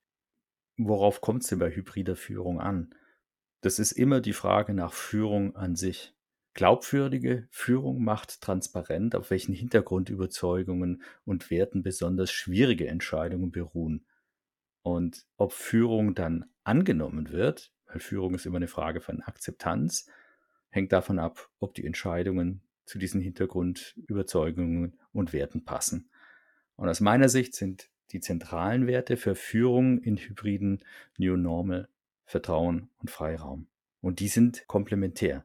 [0.77, 2.95] Worauf kommt es denn bei hybrider Führung an?
[3.65, 6.13] Das ist immer die Frage nach Führung an sich.
[6.53, 14.05] Glaubwürdige Führung macht transparent, auf welchen Hintergrundüberzeugungen und Werten besonders schwierige Entscheidungen beruhen.
[14.83, 20.11] Und ob Führung dann angenommen wird, weil Führung ist immer eine Frage von Akzeptanz,
[20.69, 26.11] hängt davon ab, ob die Entscheidungen zu diesen Hintergrundüberzeugungen und Werten passen.
[26.77, 30.85] Und aus meiner Sicht sind die zentralen Werte für Führung in hybriden
[31.17, 31.89] New Normal
[32.25, 33.67] Vertrauen und Freiraum.
[34.01, 35.45] Und die sind komplementär.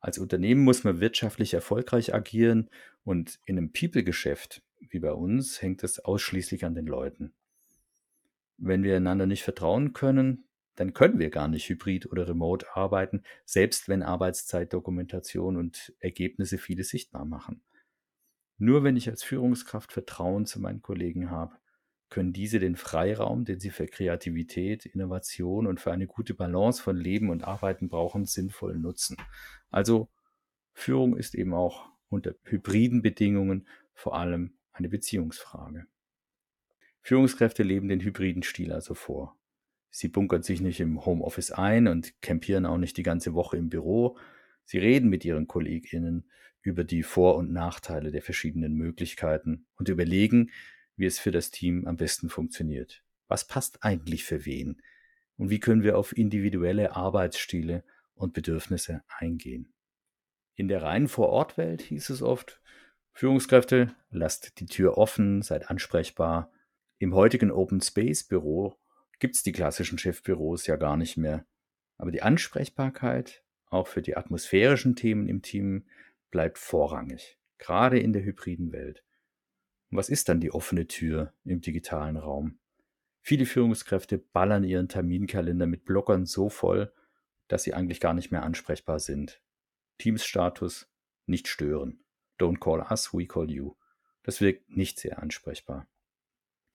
[0.00, 2.70] Als Unternehmen muss man wirtschaftlich erfolgreich agieren
[3.04, 7.34] und in einem People-Geschäft wie bei uns hängt es ausschließlich an den Leuten.
[8.58, 13.22] Wenn wir einander nicht vertrauen können, dann können wir gar nicht hybrid oder remote arbeiten,
[13.44, 17.62] selbst wenn Arbeitszeitdokumentation und Ergebnisse viele sichtbar machen.
[18.58, 21.56] Nur wenn ich als Führungskraft Vertrauen zu meinen Kollegen habe,
[22.08, 26.96] können diese den Freiraum, den sie für Kreativität, Innovation und für eine gute Balance von
[26.96, 29.16] Leben und Arbeiten brauchen, sinnvoll nutzen.
[29.70, 30.08] Also
[30.72, 35.86] Führung ist eben auch unter hybriden Bedingungen vor allem eine Beziehungsfrage.
[37.00, 39.36] Führungskräfte leben den hybriden Stil also vor.
[39.90, 43.70] Sie bunkern sich nicht im Homeoffice ein und campieren auch nicht die ganze Woche im
[43.70, 44.18] Büro.
[44.64, 46.28] Sie reden mit ihren KollegInnen
[46.60, 50.50] über die Vor- und Nachteile der verschiedenen Möglichkeiten und überlegen,
[50.96, 53.02] wie es für das Team am besten funktioniert.
[53.28, 54.82] Was passt eigentlich für wen?
[55.36, 59.72] Und wie können wir auf individuelle Arbeitsstile und Bedürfnisse eingehen?
[60.54, 62.60] In der reinen Vorortwelt hieß es oft,
[63.12, 66.52] Führungskräfte, lasst die Tür offen, seid ansprechbar.
[66.98, 68.76] Im heutigen Open Space Büro
[69.18, 71.46] gibt es die klassischen Chefbüros ja gar nicht mehr.
[71.96, 75.86] Aber die Ansprechbarkeit, auch für die atmosphärischen Themen im Team,
[76.30, 79.02] bleibt vorrangig, gerade in der hybriden Welt.
[79.90, 82.58] Und was ist dann die offene Tür im digitalen Raum?
[83.20, 86.92] Viele Führungskräfte ballern ihren Terminkalender mit Blockern so voll,
[87.48, 89.40] dass sie eigentlich gar nicht mehr ansprechbar sind.
[89.98, 90.88] Teams-Status
[91.26, 92.00] nicht stören.
[92.38, 93.74] Don't call us, we call you.
[94.22, 95.88] Das wirkt nicht sehr ansprechbar.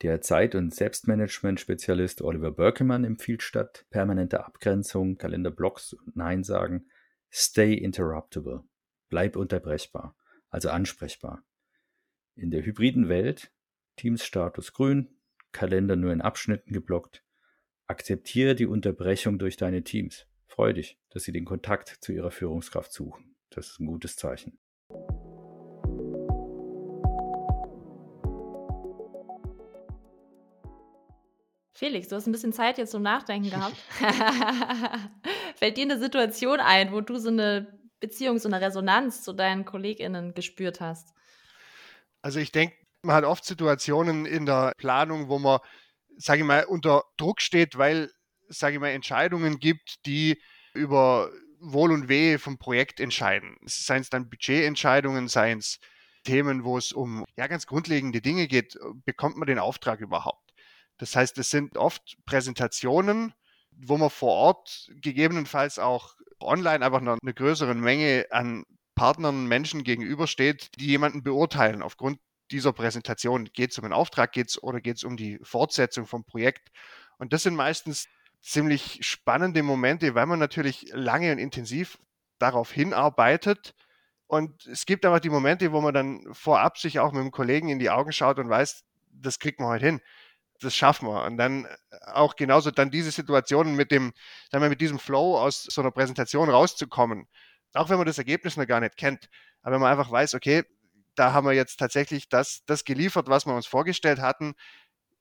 [0.02, 6.88] Der Zeit- und Selbstmanagement-Spezialist Oliver Berkemann empfiehlt statt permanenter Abgrenzung, Kalenderblocks und Nein sagen,
[7.30, 8.64] stay interruptible.
[9.10, 10.16] Bleib unterbrechbar,
[10.50, 11.44] also ansprechbar.
[12.42, 13.52] In der hybriden Welt,
[13.98, 15.10] Teams-Status grün,
[15.52, 17.24] Kalender nur in Abschnitten geblockt,
[17.86, 20.26] akzeptiere die Unterbrechung durch deine Teams.
[20.48, 23.36] Freu dich, dass sie den Kontakt zu ihrer Führungskraft suchen.
[23.52, 24.58] Das ist ein gutes Zeichen.
[31.76, 33.78] Felix, du hast ein bisschen Zeit jetzt zum Nachdenken gehabt.
[35.58, 39.64] Fällt dir eine Situation ein, wo du so eine Beziehung, so eine Resonanz zu deinen
[39.64, 41.14] KollegInnen gespürt hast?
[42.22, 45.60] Also ich denke, man hat oft Situationen in der Planung, wo man,
[46.18, 48.12] sage ich mal, unter Druck steht, weil,
[48.48, 50.42] sage ich mal, Entscheidungen gibt, die
[50.74, 53.56] über Wohl und Wehe vom Projekt entscheiden.
[53.66, 55.80] Seien es dann Budgetentscheidungen, seien es
[56.24, 60.54] Themen, wo es um ja ganz grundlegende Dinge geht, bekommt man den Auftrag überhaupt?
[60.98, 63.34] Das heißt, es sind oft Präsentationen,
[63.72, 68.66] wo man vor Ort gegebenenfalls auch online einfach noch eine größere Menge an
[69.02, 72.20] Partnern, Menschen gegenübersteht, die jemanden beurteilen aufgrund
[72.52, 73.46] dieser Präsentation.
[73.46, 76.70] Geht es um einen Auftrag geht's, oder geht es um die Fortsetzung vom Projekt?
[77.18, 78.10] Und das sind meistens
[78.42, 81.98] ziemlich spannende Momente, weil man natürlich lange und intensiv
[82.38, 83.74] darauf hinarbeitet.
[84.28, 87.70] Und es gibt aber die Momente, wo man dann vorab sich auch mit dem Kollegen
[87.70, 88.84] in die Augen schaut und weiß,
[89.14, 90.02] das kriegt man heute hin
[90.62, 91.24] das schaffen wir.
[91.24, 91.68] Und dann
[92.14, 94.14] auch genauso dann diese Situationen mit dem,
[94.52, 97.28] sagen wir, mit diesem Flow aus so einer Präsentation rauszukommen.
[97.74, 99.30] Auch wenn man das Ergebnis noch gar nicht kennt.
[99.62, 100.64] Aber wenn man einfach weiß, okay,
[101.16, 104.54] da haben wir jetzt tatsächlich das, das geliefert, was wir uns vorgestellt hatten.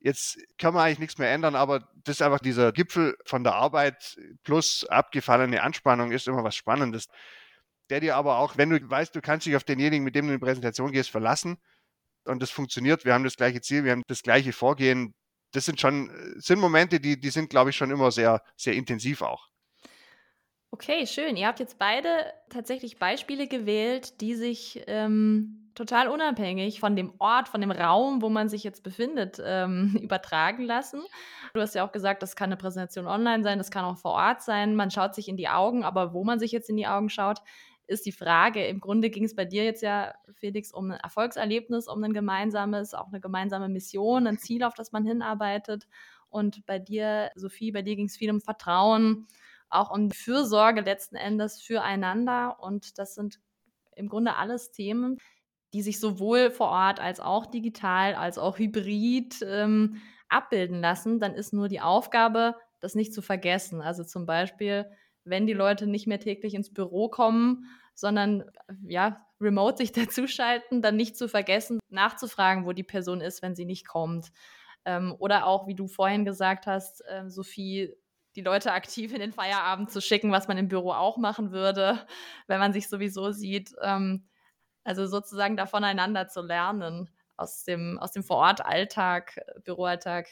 [0.00, 3.54] Jetzt kann man eigentlich nichts mehr ändern, aber das ist einfach dieser Gipfel von der
[3.54, 7.08] Arbeit plus abgefallene Anspannung ist immer was Spannendes.
[7.90, 10.32] Der dir aber auch, wenn du weißt, du kannst dich auf denjenigen, mit dem du
[10.32, 11.58] in die Präsentation gehst, verlassen
[12.24, 15.14] und das funktioniert, wir haben das gleiche Ziel, wir haben das gleiche Vorgehen,
[15.52, 19.20] das sind schon, sind Momente, die, die sind, glaube ich, schon immer sehr, sehr intensiv
[19.20, 19.49] auch.
[20.72, 21.36] Okay, schön.
[21.36, 22.08] Ihr habt jetzt beide
[22.48, 28.28] tatsächlich Beispiele gewählt, die sich ähm, total unabhängig von dem Ort, von dem Raum, wo
[28.28, 31.02] man sich jetzt befindet, ähm, übertragen lassen.
[31.54, 34.12] Du hast ja auch gesagt, das kann eine Präsentation online sein, das kann auch vor
[34.12, 34.76] Ort sein.
[34.76, 37.38] Man schaut sich in die Augen, aber wo man sich jetzt in die Augen schaut,
[37.88, 38.64] ist die Frage.
[38.64, 42.94] Im Grunde ging es bei dir jetzt ja, Felix, um ein Erfolgserlebnis, um ein gemeinsames,
[42.94, 45.88] auch eine gemeinsame Mission, ein Ziel, auf das man hinarbeitet.
[46.28, 49.26] Und bei dir, Sophie, bei dir ging es viel um Vertrauen,
[49.70, 52.58] auch um Fürsorge letzten Endes füreinander.
[52.60, 53.40] Und das sind
[53.96, 55.18] im Grunde alles Themen,
[55.72, 61.20] die sich sowohl vor Ort als auch digital, als auch hybrid ähm, abbilden lassen.
[61.20, 63.80] Dann ist nur die Aufgabe, das nicht zu vergessen.
[63.80, 64.86] Also zum Beispiel,
[65.24, 68.44] wenn die Leute nicht mehr täglich ins Büro kommen, sondern
[68.86, 73.64] ja, remote sich dazuschalten, dann nicht zu vergessen, nachzufragen, wo die Person ist, wenn sie
[73.64, 74.32] nicht kommt.
[74.84, 77.94] Ähm, oder auch, wie du vorhin gesagt hast, äh, Sophie,
[78.40, 82.06] die Leute aktiv in den Feierabend zu schicken, was man im Büro auch machen würde,
[82.46, 83.74] wenn man sich sowieso sieht.
[83.82, 84.26] Ähm,
[84.82, 90.28] also sozusagen da voneinander zu lernen, aus dem, aus dem Vorort-Alltag, Büroalltag,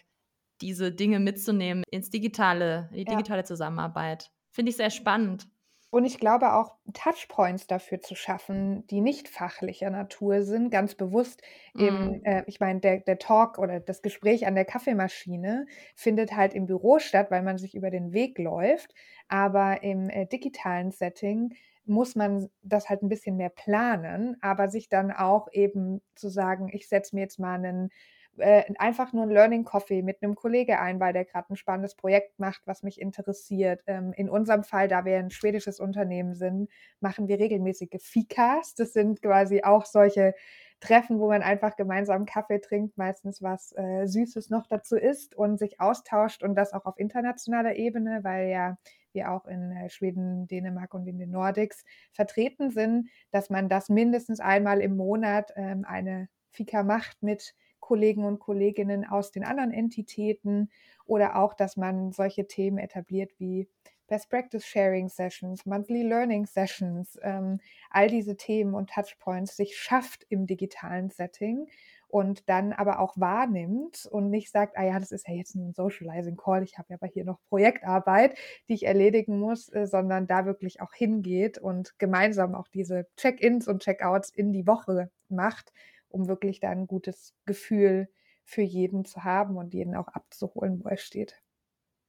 [0.62, 3.44] diese Dinge mitzunehmen ins digitale, in die digitale ja.
[3.44, 4.30] Zusammenarbeit.
[4.50, 5.46] Finde ich sehr spannend.
[5.90, 11.40] Und ich glaube auch, Touchpoints dafür zu schaffen, die nicht fachlicher Natur sind, ganz bewusst
[11.76, 12.20] im, Mhm.
[12.24, 16.66] äh, ich meine, der, der Talk oder das Gespräch an der Kaffeemaschine findet halt im
[16.66, 18.94] Büro statt, weil man sich über den Weg läuft.
[19.28, 21.54] Aber im äh, digitalen Setting
[21.86, 26.68] muss man das halt ein bisschen mehr planen, aber sich dann auch eben zu sagen,
[26.70, 27.90] ich setze mir jetzt mal einen
[28.38, 31.94] äh, einfach nur ein Learning Coffee mit einem Kollege ein, weil der gerade ein spannendes
[31.94, 33.82] Projekt macht, was mich interessiert.
[33.86, 36.70] Ähm, in unserem Fall, da wir ein schwedisches Unternehmen sind,
[37.00, 38.74] machen wir regelmäßige Fikas.
[38.74, 40.34] Das sind quasi auch solche
[40.80, 45.58] Treffen, wo man einfach gemeinsam Kaffee trinkt, meistens was äh, Süßes noch dazu isst und
[45.58, 48.78] sich austauscht und das auch auf internationaler Ebene, weil ja
[49.12, 53.88] wir auch in äh, Schweden, Dänemark und in den Nordics vertreten sind, dass man das
[53.88, 57.54] mindestens einmal im Monat ähm, eine Fika macht mit
[57.88, 60.70] Kollegen und Kolleginnen aus den anderen Entitäten
[61.06, 63.66] oder auch, dass man solche Themen etabliert wie
[64.08, 70.26] Best Practice Sharing Sessions, Monthly Learning Sessions, ähm, all diese Themen und Touchpoints sich schafft
[70.28, 71.66] im digitalen Setting
[72.08, 75.68] und dann aber auch wahrnimmt und nicht sagt, ah ja, das ist ja jetzt nur
[75.68, 78.36] ein Socializing Call, ich habe ja aber hier noch Projektarbeit,
[78.68, 83.66] die ich erledigen muss, äh, sondern da wirklich auch hingeht und gemeinsam auch diese Check-ins
[83.66, 85.72] und Check-outs in die Woche macht,
[86.08, 88.08] um wirklich da ein gutes Gefühl
[88.44, 91.40] für jeden zu haben und jeden auch abzuholen, wo er steht.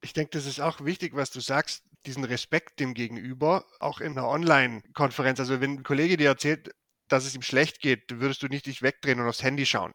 [0.01, 4.13] Ich denke, das ist auch wichtig, was du sagst, diesen Respekt dem Gegenüber, auch in
[4.13, 5.39] einer Online-Konferenz.
[5.39, 6.73] Also wenn ein Kollege dir erzählt,
[7.09, 9.93] dass es ihm schlecht geht, würdest du nicht dich wegdrehen und aufs Handy schauen.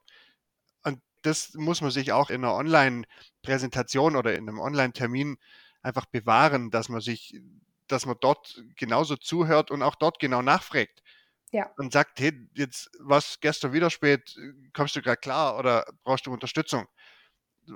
[0.83, 5.39] Und das muss man sich auch in einer Online-Präsentation oder in einem Online-Termin
[5.81, 7.41] einfach bewahren, dass man sich,
[7.87, 11.03] dass man dort genauso zuhört und auch dort genau nachfragt.
[11.55, 11.71] Ja.
[11.77, 14.35] Und sagt, hey, jetzt was gestern wieder spät,
[14.75, 16.87] kommst du gerade klar oder brauchst du Unterstützung?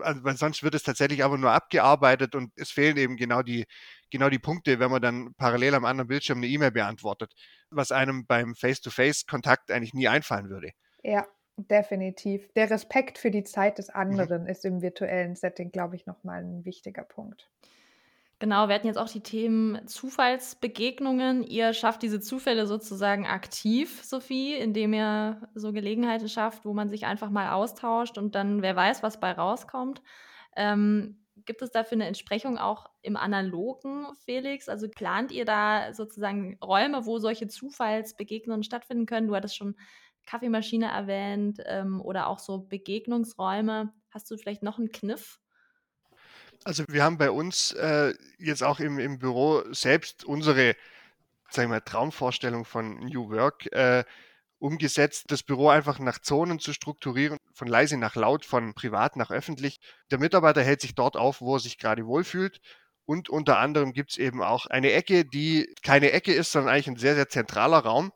[0.02, 3.66] Also, weil sonst wird es tatsächlich aber nur abgearbeitet und es fehlen eben genau die,
[4.10, 7.32] genau die Punkte, wenn man dann parallel am anderen Bildschirm eine E-Mail beantwortet,
[7.70, 10.72] was einem beim Face-to-Face-Kontakt eigentlich nie einfallen würde.
[11.02, 12.52] Ja, definitiv.
[12.52, 14.28] Der Respekt für die Zeit des Mhm.
[14.28, 17.50] anderen ist im virtuellen Setting, glaube ich, nochmal ein wichtiger Punkt.
[18.40, 21.42] Genau, wir hatten jetzt auch die Themen Zufallsbegegnungen.
[21.42, 27.04] Ihr schafft diese Zufälle sozusagen aktiv, Sophie, indem ihr so Gelegenheiten schafft, wo man sich
[27.04, 30.02] einfach mal austauscht und dann wer weiß, was bei rauskommt.
[30.54, 34.68] Ähm, gibt es dafür eine Entsprechung auch im Analogen, Felix?
[34.68, 39.26] Also plant ihr da sozusagen Räume, wo solche Zufallsbegegnungen stattfinden können?
[39.26, 39.74] Du hattest schon
[40.26, 43.92] Kaffeemaschine erwähnt ähm, oder auch so Begegnungsräume.
[44.10, 45.40] Hast du vielleicht noch einen Kniff?
[46.64, 50.76] Also wir haben bei uns äh, jetzt auch im, im Büro selbst unsere,
[51.50, 54.04] sagen wir, Traumvorstellung von New Work äh,
[54.58, 59.30] umgesetzt, das Büro einfach nach Zonen zu strukturieren, von leise nach laut, von privat nach
[59.30, 59.80] öffentlich.
[60.10, 62.60] Der Mitarbeiter hält sich dort auf, wo er sich gerade wohlfühlt.
[63.04, 66.88] Und unter anderem gibt es eben auch eine Ecke, die keine Ecke ist, sondern eigentlich
[66.88, 68.12] ein sehr, sehr zentraler Raum,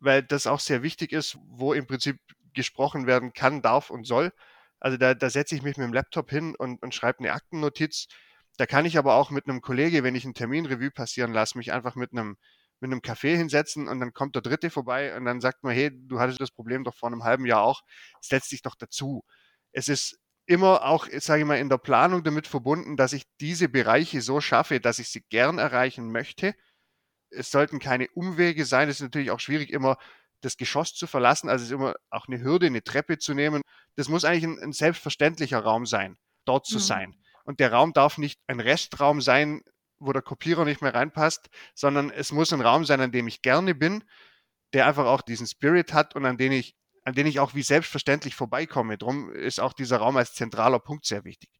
[0.00, 2.18] weil das auch sehr wichtig ist, wo im Prinzip
[2.52, 4.32] gesprochen werden kann, darf und soll.
[4.80, 8.06] Also da, da setze ich mich mit dem Laptop hin und, und schreibe eine Aktennotiz.
[8.56, 11.72] Da kann ich aber auch mit einem Kollege, wenn ich ein Terminrevue passieren lasse, mich
[11.72, 12.36] einfach mit einem,
[12.80, 15.90] mit einem Kaffee hinsetzen und dann kommt der Dritte vorbei und dann sagt man, hey,
[15.92, 17.82] du hattest das Problem doch vor einem halben Jahr auch,
[18.20, 19.22] setz dich doch dazu.
[19.72, 23.68] Es ist immer auch, sage ich mal, in der Planung damit verbunden, dass ich diese
[23.68, 26.54] Bereiche so schaffe, dass ich sie gern erreichen möchte.
[27.30, 28.88] Es sollten keine Umwege sein.
[28.88, 29.96] Es ist natürlich auch schwierig, immer
[30.40, 31.48] das Geschoss zu verlassen.
[31.48, 33.62] Also es ist immer auch eine Hürde, eine Treppe zu nehmen.
[33.96, 36.80] Das muss eigentlich ein, ein selbstverständlicher Raum sein, dort zu Mhm.
[36.80, 37.16] sein.
[37.44, 39.62] Und der Raum darf nicht ein Restraum sein,
[39.98, 43.42] wo der Kopierer nicht mehr reinpasst, sondern es muss ein Raum sein, an dem ich
[43.42, 44.04] gerne bin,
[44.72, 47.62] der einfach auch diesen Spirit hat und an den ich, an den ich auch wie
[47.62, 48.96] selbstverständlich vorbeikomme.
[48.98, 51.50] Drum ist auch dieser Raum als zentraler Punkt sehr wichtig.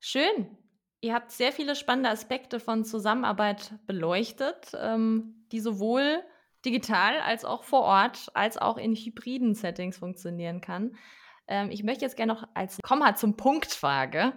[0.00, 0.56] Schön.
[1.02, 6.22] Ihr habt sehr viele spannende Aspekte von Zusammenarbeit beleuchtet, ähm, die sowohl
[6.64, 10.96] digital als auch vor Ort, als auch in hybriden Settings funktionieren kann.
[11.48, 14.32] Ähm, ich möchte jetzt gerne noch als Komma zum Punkt-Frage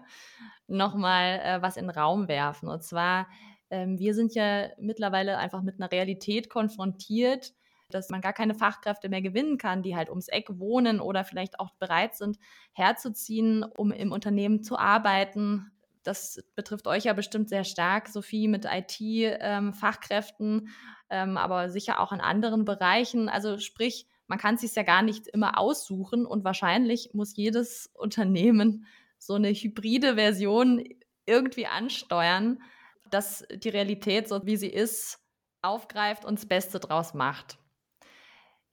[0.68, 2.68] nochmal äh, was in den Raum werfen.
[2.70, 3.28] Und zwar,
[3.70, 7.54] ähm, wir sind ja mittlerweile einfach mit einer Realität konfrontiert,
[7.90, 11.60] dass man gar keine Fachkräfte mehr gewinnen kann, die halt ums Eck wohnen oder vielleicht
[11.60, 12.38] auch bereit sind,
[12.74, 15.72] herzuziehen, um im Unternehmen zu arbeiten.
[16.02, 20.70] Das betrifft euch ja bestimmt sehr stark, Sophie, mit IT-Fachkräften, ähm,
[21.14, 23.30] aber sicher auch in anderen Bereichen.
[23.30, 27.88] Also sprich, man kann es sich ja gar nicht immer aussuchen und wahrscheinlich muss jedes
[27.94, 28.86] Unternehmen
[29.18, 30.84] so eine hybride Version
[31.26, 32.62] irgendwie ansteuern,
[33.10, 35.20] dass die Realität, so wie sie ist,
[35.62, 37.58] aufgreift und das Beste draus macht.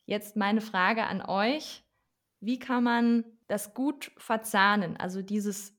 [0.06, 1.84] Jetzt meine Frage an euch.
[2.40, 4.96] Wie kann man das gut verzahnen?
[4.96, 5.76] Also dieses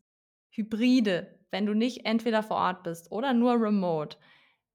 [0.52, 4.18] Hybride, wenn du nicht entweder vor Ort bist oder nur remote.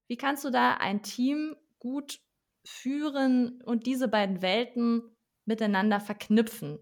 [0.07, 1.55] Wie kannst du da ein Team
[1.87, 2.19] gut
[2.65, 5.15] führen und diese beiden Welten
[5.45, 6.79] miteinander verknüpfen?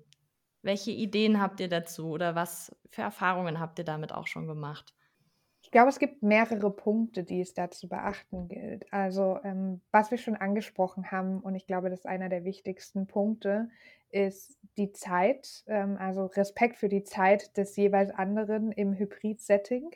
[0.63, 4.95] Welche Ideen habt ihr dazu oder was für Erfahrungen habt ihr damit auch schon gemacht?
[5.61, 8.91] Ich glaube, es gibt mehrere Punkte, die es da zu beachten gilt.
[8.91, 13.05] Also, ähm, was wir schon angesprochen haben, und ich glaube, das ist einer der wichtigsten
[13.05, 13.69] Punkte,
[14.09, 19.91] ist die Zeit, ähm, also Respekt für die Zeit des jeweils anderen im Hybrid-Setting.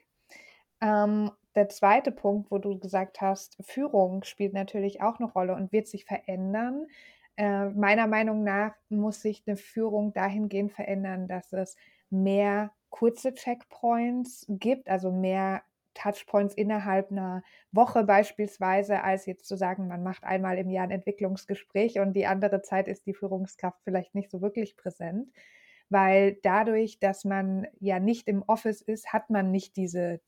[0.82, 5.72] Ähm, der zweite Punkt, wo du gesagt hast, Führung spielt natürlich auch eine Rolle und
[5.72, 6.88] wird sich verändern.
[7.38, 11.76] Äh, meiner Meinung nach muss sich eine Führung dahingehend verändern, dass es
[12.10, 15.62] mehr kurze Checkpoints gibt, also mehr
[15.94, 20.92] Touchpoints innerhalb einer Woche beispielsweise, als jetzt zu sagen, man macht einmal im Jahr ein
[20.92, 25.32] Entwicklungsgespräch und die andere Zeit ist die Führungskraft vielleicht nicht so wirklich präsent.
[25.90, 30.22] Weil dadurch, dass man ja nicht im Office ist, hat man nicht diese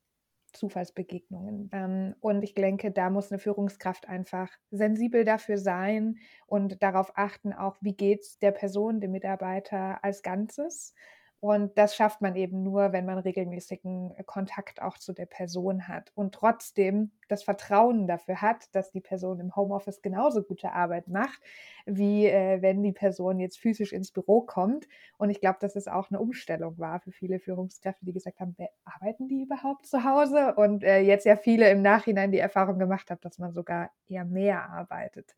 [0.53, 1.69] Zufallsbegegnungen.
[1.71, 7.53] Ähm, und ich denke, da muss eine Führungskraft einfach sensibel dafür sein und darauf achten,
[7.53, 10.93] auch wie geht es der Person, dem Mitarbeiter als Ganzes
[11.41, 15.87] und das schafft man eben nur, wenn man regelmäßigen äh, Kontakt auch zu der Person
[15.87, 21.07] hat und trotzdem das Vertrauen dafür hat, dass die Person im Homeoffice genauso gute Arbeit
[21.07, 21.41] macht,
[21.87, 24.87] wie äh, wenn die Person jetzt physisch ins Büro kommt.
[25.17, 28.55] Und ich glaube, dass es auch eine Umstellung war für viele Führungskräfte, die gesagt haben,
[28.85, 30.53] arbeiten die überhaupt zu Hause?
[30.55, 34.25] Und äh, jetzt ja viele im Nachhinein die Erfahrung gemacht haben, dass man sogar eher
[34.25, 35.33] mehr arbeitet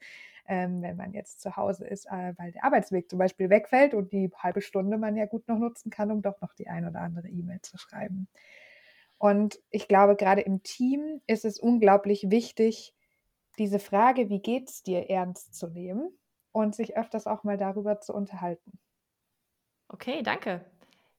[0.47, 4.11] ähm, wenn man jetzt zu Hause ist, äh, weil der Arbeitsweg zum Beispiel wegfällt und
[4.11, 6.99] die halbe Stunde man ja gut noch nutzen kann, um doch noch die ein oder
[6.99, 8.27] andere E-Mail zu schreiben.
[9.17, 12.93] Und ich glaube, gerade im Team ist es unglaublich wichtig,
[13.57, 16.09] diese Frage, wie geht es dir, ernst zu nehmen
[16.51, 18.79] und sich öfters auch mal darüber zu unterhalten.
[19.87, 20.65] Okay, danke.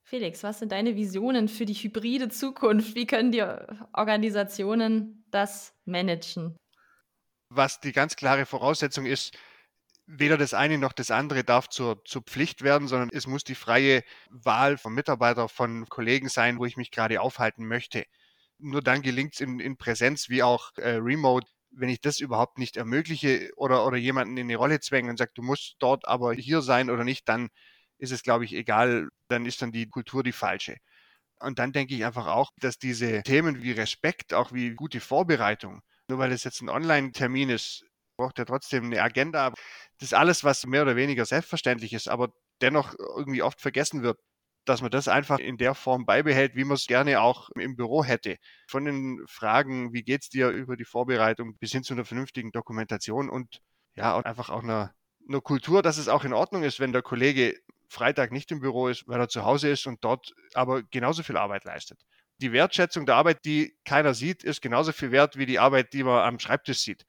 [0.02, 2.94] Felix, was sind deine Visionen für die hybride Zukunft?
[2.94, 3.42] Wie können die
[3.94, 6.56] Organisationen das managen?
[7.48, 9.36] Was die ganz klare Voraussetzung ist,
[10.06, 13.54] weder das eine noch das andere darf zur, zur Pflicht werden, sondern es muss die
[13.54, 18.04] freie Wahl von Mitarbeitern, von Kollegen sein, wo ich mich gerade aufhalten möchte.
[18.58, 22.58] Nur dann gelingt es in, in Präsenz wie auch äh, remote, wenn ich das überhaupt
[22.58, 26.32] nicht ermögliche oder, oder jemanden in eine Rolle zwänge und sage, du musst dort aber
[26.34, 27.48] hier sein oder nicht, dann
[27.98, 30.76] ist es, glaube ich, egal, dann ist dann die Kultur die falsche.
[31.40, 35.82] Und dann denke ich einfach auch, dass diese Themen wie Respekt, auch wie gute Vorbereitung,
[36.08, 37.84] nur weil es jetzt ein Online-Termin ist,
[38.16, 39.50] braucht er trotzdem eine Agenda.
[39.98, 44.18] Das ist alles, was mehr oder weniger selbstverständlich ist, aber dennoch irgendwie oft vergessen wird,
[44.64, 48.04] dass man das einfach in der Form beibehält, wie man es gerne auch im Büro
[48.04, 48.36] hätte.
[48.66, 52.50] Von den Fragen, wie geht es dir über die Vorbereitung bis hin zu einer vernünftigen
[52.52, 53.60] Dokumentation und
[53.94, 54.94] ja, einfach auch einer,
[55.28, 58.88] einer Kultur, dass es auch in Ordnung ist, wenn der Kollege Freitag nicht im Büro
[58.88, 62.00] ist, weil er zu Hause ist und dort aber genauso viel Arbeit leistet
[62.38, 66.02] die Wertschätzung der Arbeit, die keiner sieht, ist genauso viel wert wie die Arbeit, die
[66.02, 67.06] man am Schreibtisch sieht.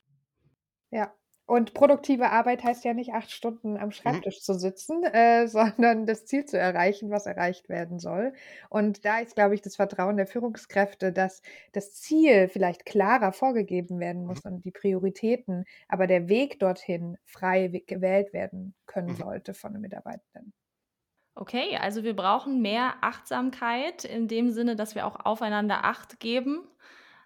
[0.91, 1.13] Ja,
[1.47, 3.91] und produktive Arbeit heißt ja nicht acht Stunden am mhm.
[3.91, 4.41] Schreibtisch mhm.
[4.41, 8.33] zu sitzen, äh, sondern das Ziel zu erreichen, was erreicht werden soll.
[8.69, 13.99] Und da ist, glaube ich, das Vertrauen der Führungskräfte, dass das Ziel vielleicht klarer vorgegeben
[13.99, 14.53] werden muss mhm.
[14.53, 19.17] und die Prioritäten, aber der Weg dorthin frei gewählt werden können mhm.
[19.17, 20.53] sollte von den Mitarbeitenden.
[21.37, 26.61] Okay, also wir brauchen mehr Achtsamkeit in dem Sinne, dass wir auch aufeinander Acht geben.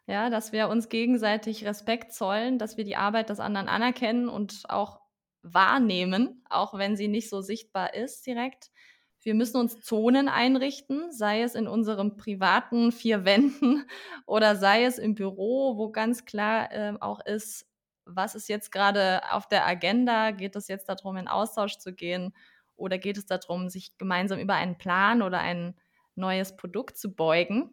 [0.07, 4.64] Ja, dass wir uns gegenseitig Respekt zollen, dass wir die Arbeit des anderen anerkennen und
[4.68, 5.01] auch
[5.43, 8.72] wahrnehmen, auch wenn sie nicht so sichtbar ist direkt.
[9.22, 13.86] Wir müssen uns Zonen einrichten, sei es in unserem privaten vier Wänden
[14.26, 17.68] oder sei es im Büro, wo ganz klar äh, auch ist,
[18.05, 20.32] was ist jetzt gerade auf der Agenda?
[20.32, 22.34] Geht es jetzt darum, in Austausch zu gehen?
[22.80, 25.75] Oder geht es darum, sich gemeinsam über einen Plan oder ein
[26.15, 27.71] neues Produkt zu beugen?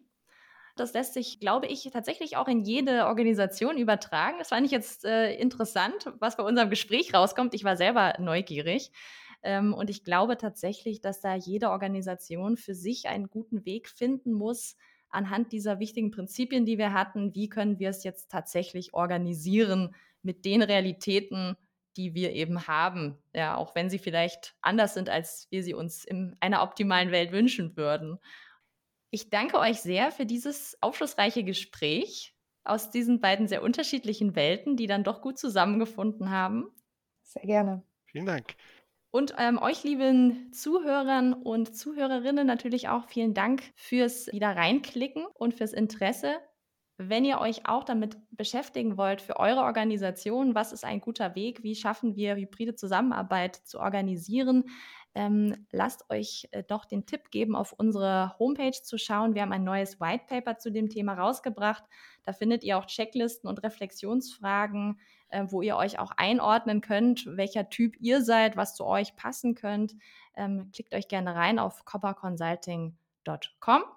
[0.76, 4.36] Das lässt sich, glaube ich, tatsächlich auch in jede Organisation übertragen.
[4.38, 7.54] Das fand ich jetzt äh, interessant, was bei unserem Gespräch rauskommt.
[7.54, 8.92] Ich war selber neugierig.
[9.42, 14.32] Ähm, und ich glaube tatsächlich, dass da jede Organisation für sich einen guten Weg finden
[14.32, 14.76] muss,
[15.08, 20.44] anhand dieser wichtigen Prinzipien, die wir hatten, wie können wir es jetzt tatsächlich organisieren mit
[20.44, 21.56] den Realitäten,
[21.96, 26.04] die wir eben haben, ja, auch wenn sie vielleicht anders sind, als wir sie uns
[26.04, 28.18] in einer optimalen Welt wünschen würden.
[29.10, 32.34] Ich danke euch sehr für dieses aufschlussreiche Gespräch
[32.64, 36.68] aus diesen beiden sehr unterschiedlichen Welten, die dann doch gut zusammengefunden haben.
[37.22, 37.82] Sehr gerne.
[38.06, 38.56] Vielen Dank.
[39.10, 45.54] Und ähm, euch, lieben Zuhörern und Zuhörerinnen, natürlich auch vielen Dank fürs wieder reinklicken und
[45.54, 46.36] fürs Interesse.
[46.98, 51.62] Wenn ihr euch auch damit beschäftigen wollt für eure Organisation, was ist ein guter Weg,
[51.62, 54.64] wie schaffen wir hybride Zusammenarbeit zu organisieren,
[55.16, 59.34] ähm, lasst euch äh, doch den Tipp geben, auf unsere Homepage zu schauen.
[59.34, 61.84] Wir haben ein neues White Paper zu dem Thema rausgebracht.
[62.22, 67.70] Da findet ihr auch Checklisten und Reflexionsfragen, äh, wo ihr euch auch einordnen könnt, welcher
[67.70, 69.94] Typ ihr seid, was zu euch passen könnt.
[70.34, 73.95] Ähm, klickt euch gerne rein auf copperconsulting.com.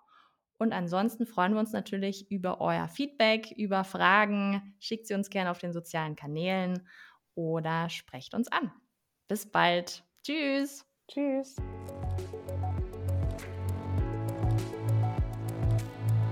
[0.59, 4.75] Und ansonsten freuen wir uns natürlich über euer Feedback, über Fragen.
[4.79, 6.85] Schickt sie uns gerne auf den sozialen Kanälen
[7.33, 8.71] oder sprecht uns an.
[9.29, 10.03] Bis bald.
[10.23, 10.85] Tschüss.
[11.07, 11.55] Tschüss.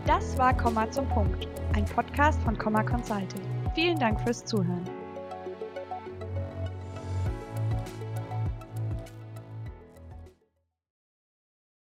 [0.05, 3.41] Das war Komma zum Punkt, ein Podcast von Komma Consulting.
[3.75, 4.96] Vielen Dank fürs Zuhören.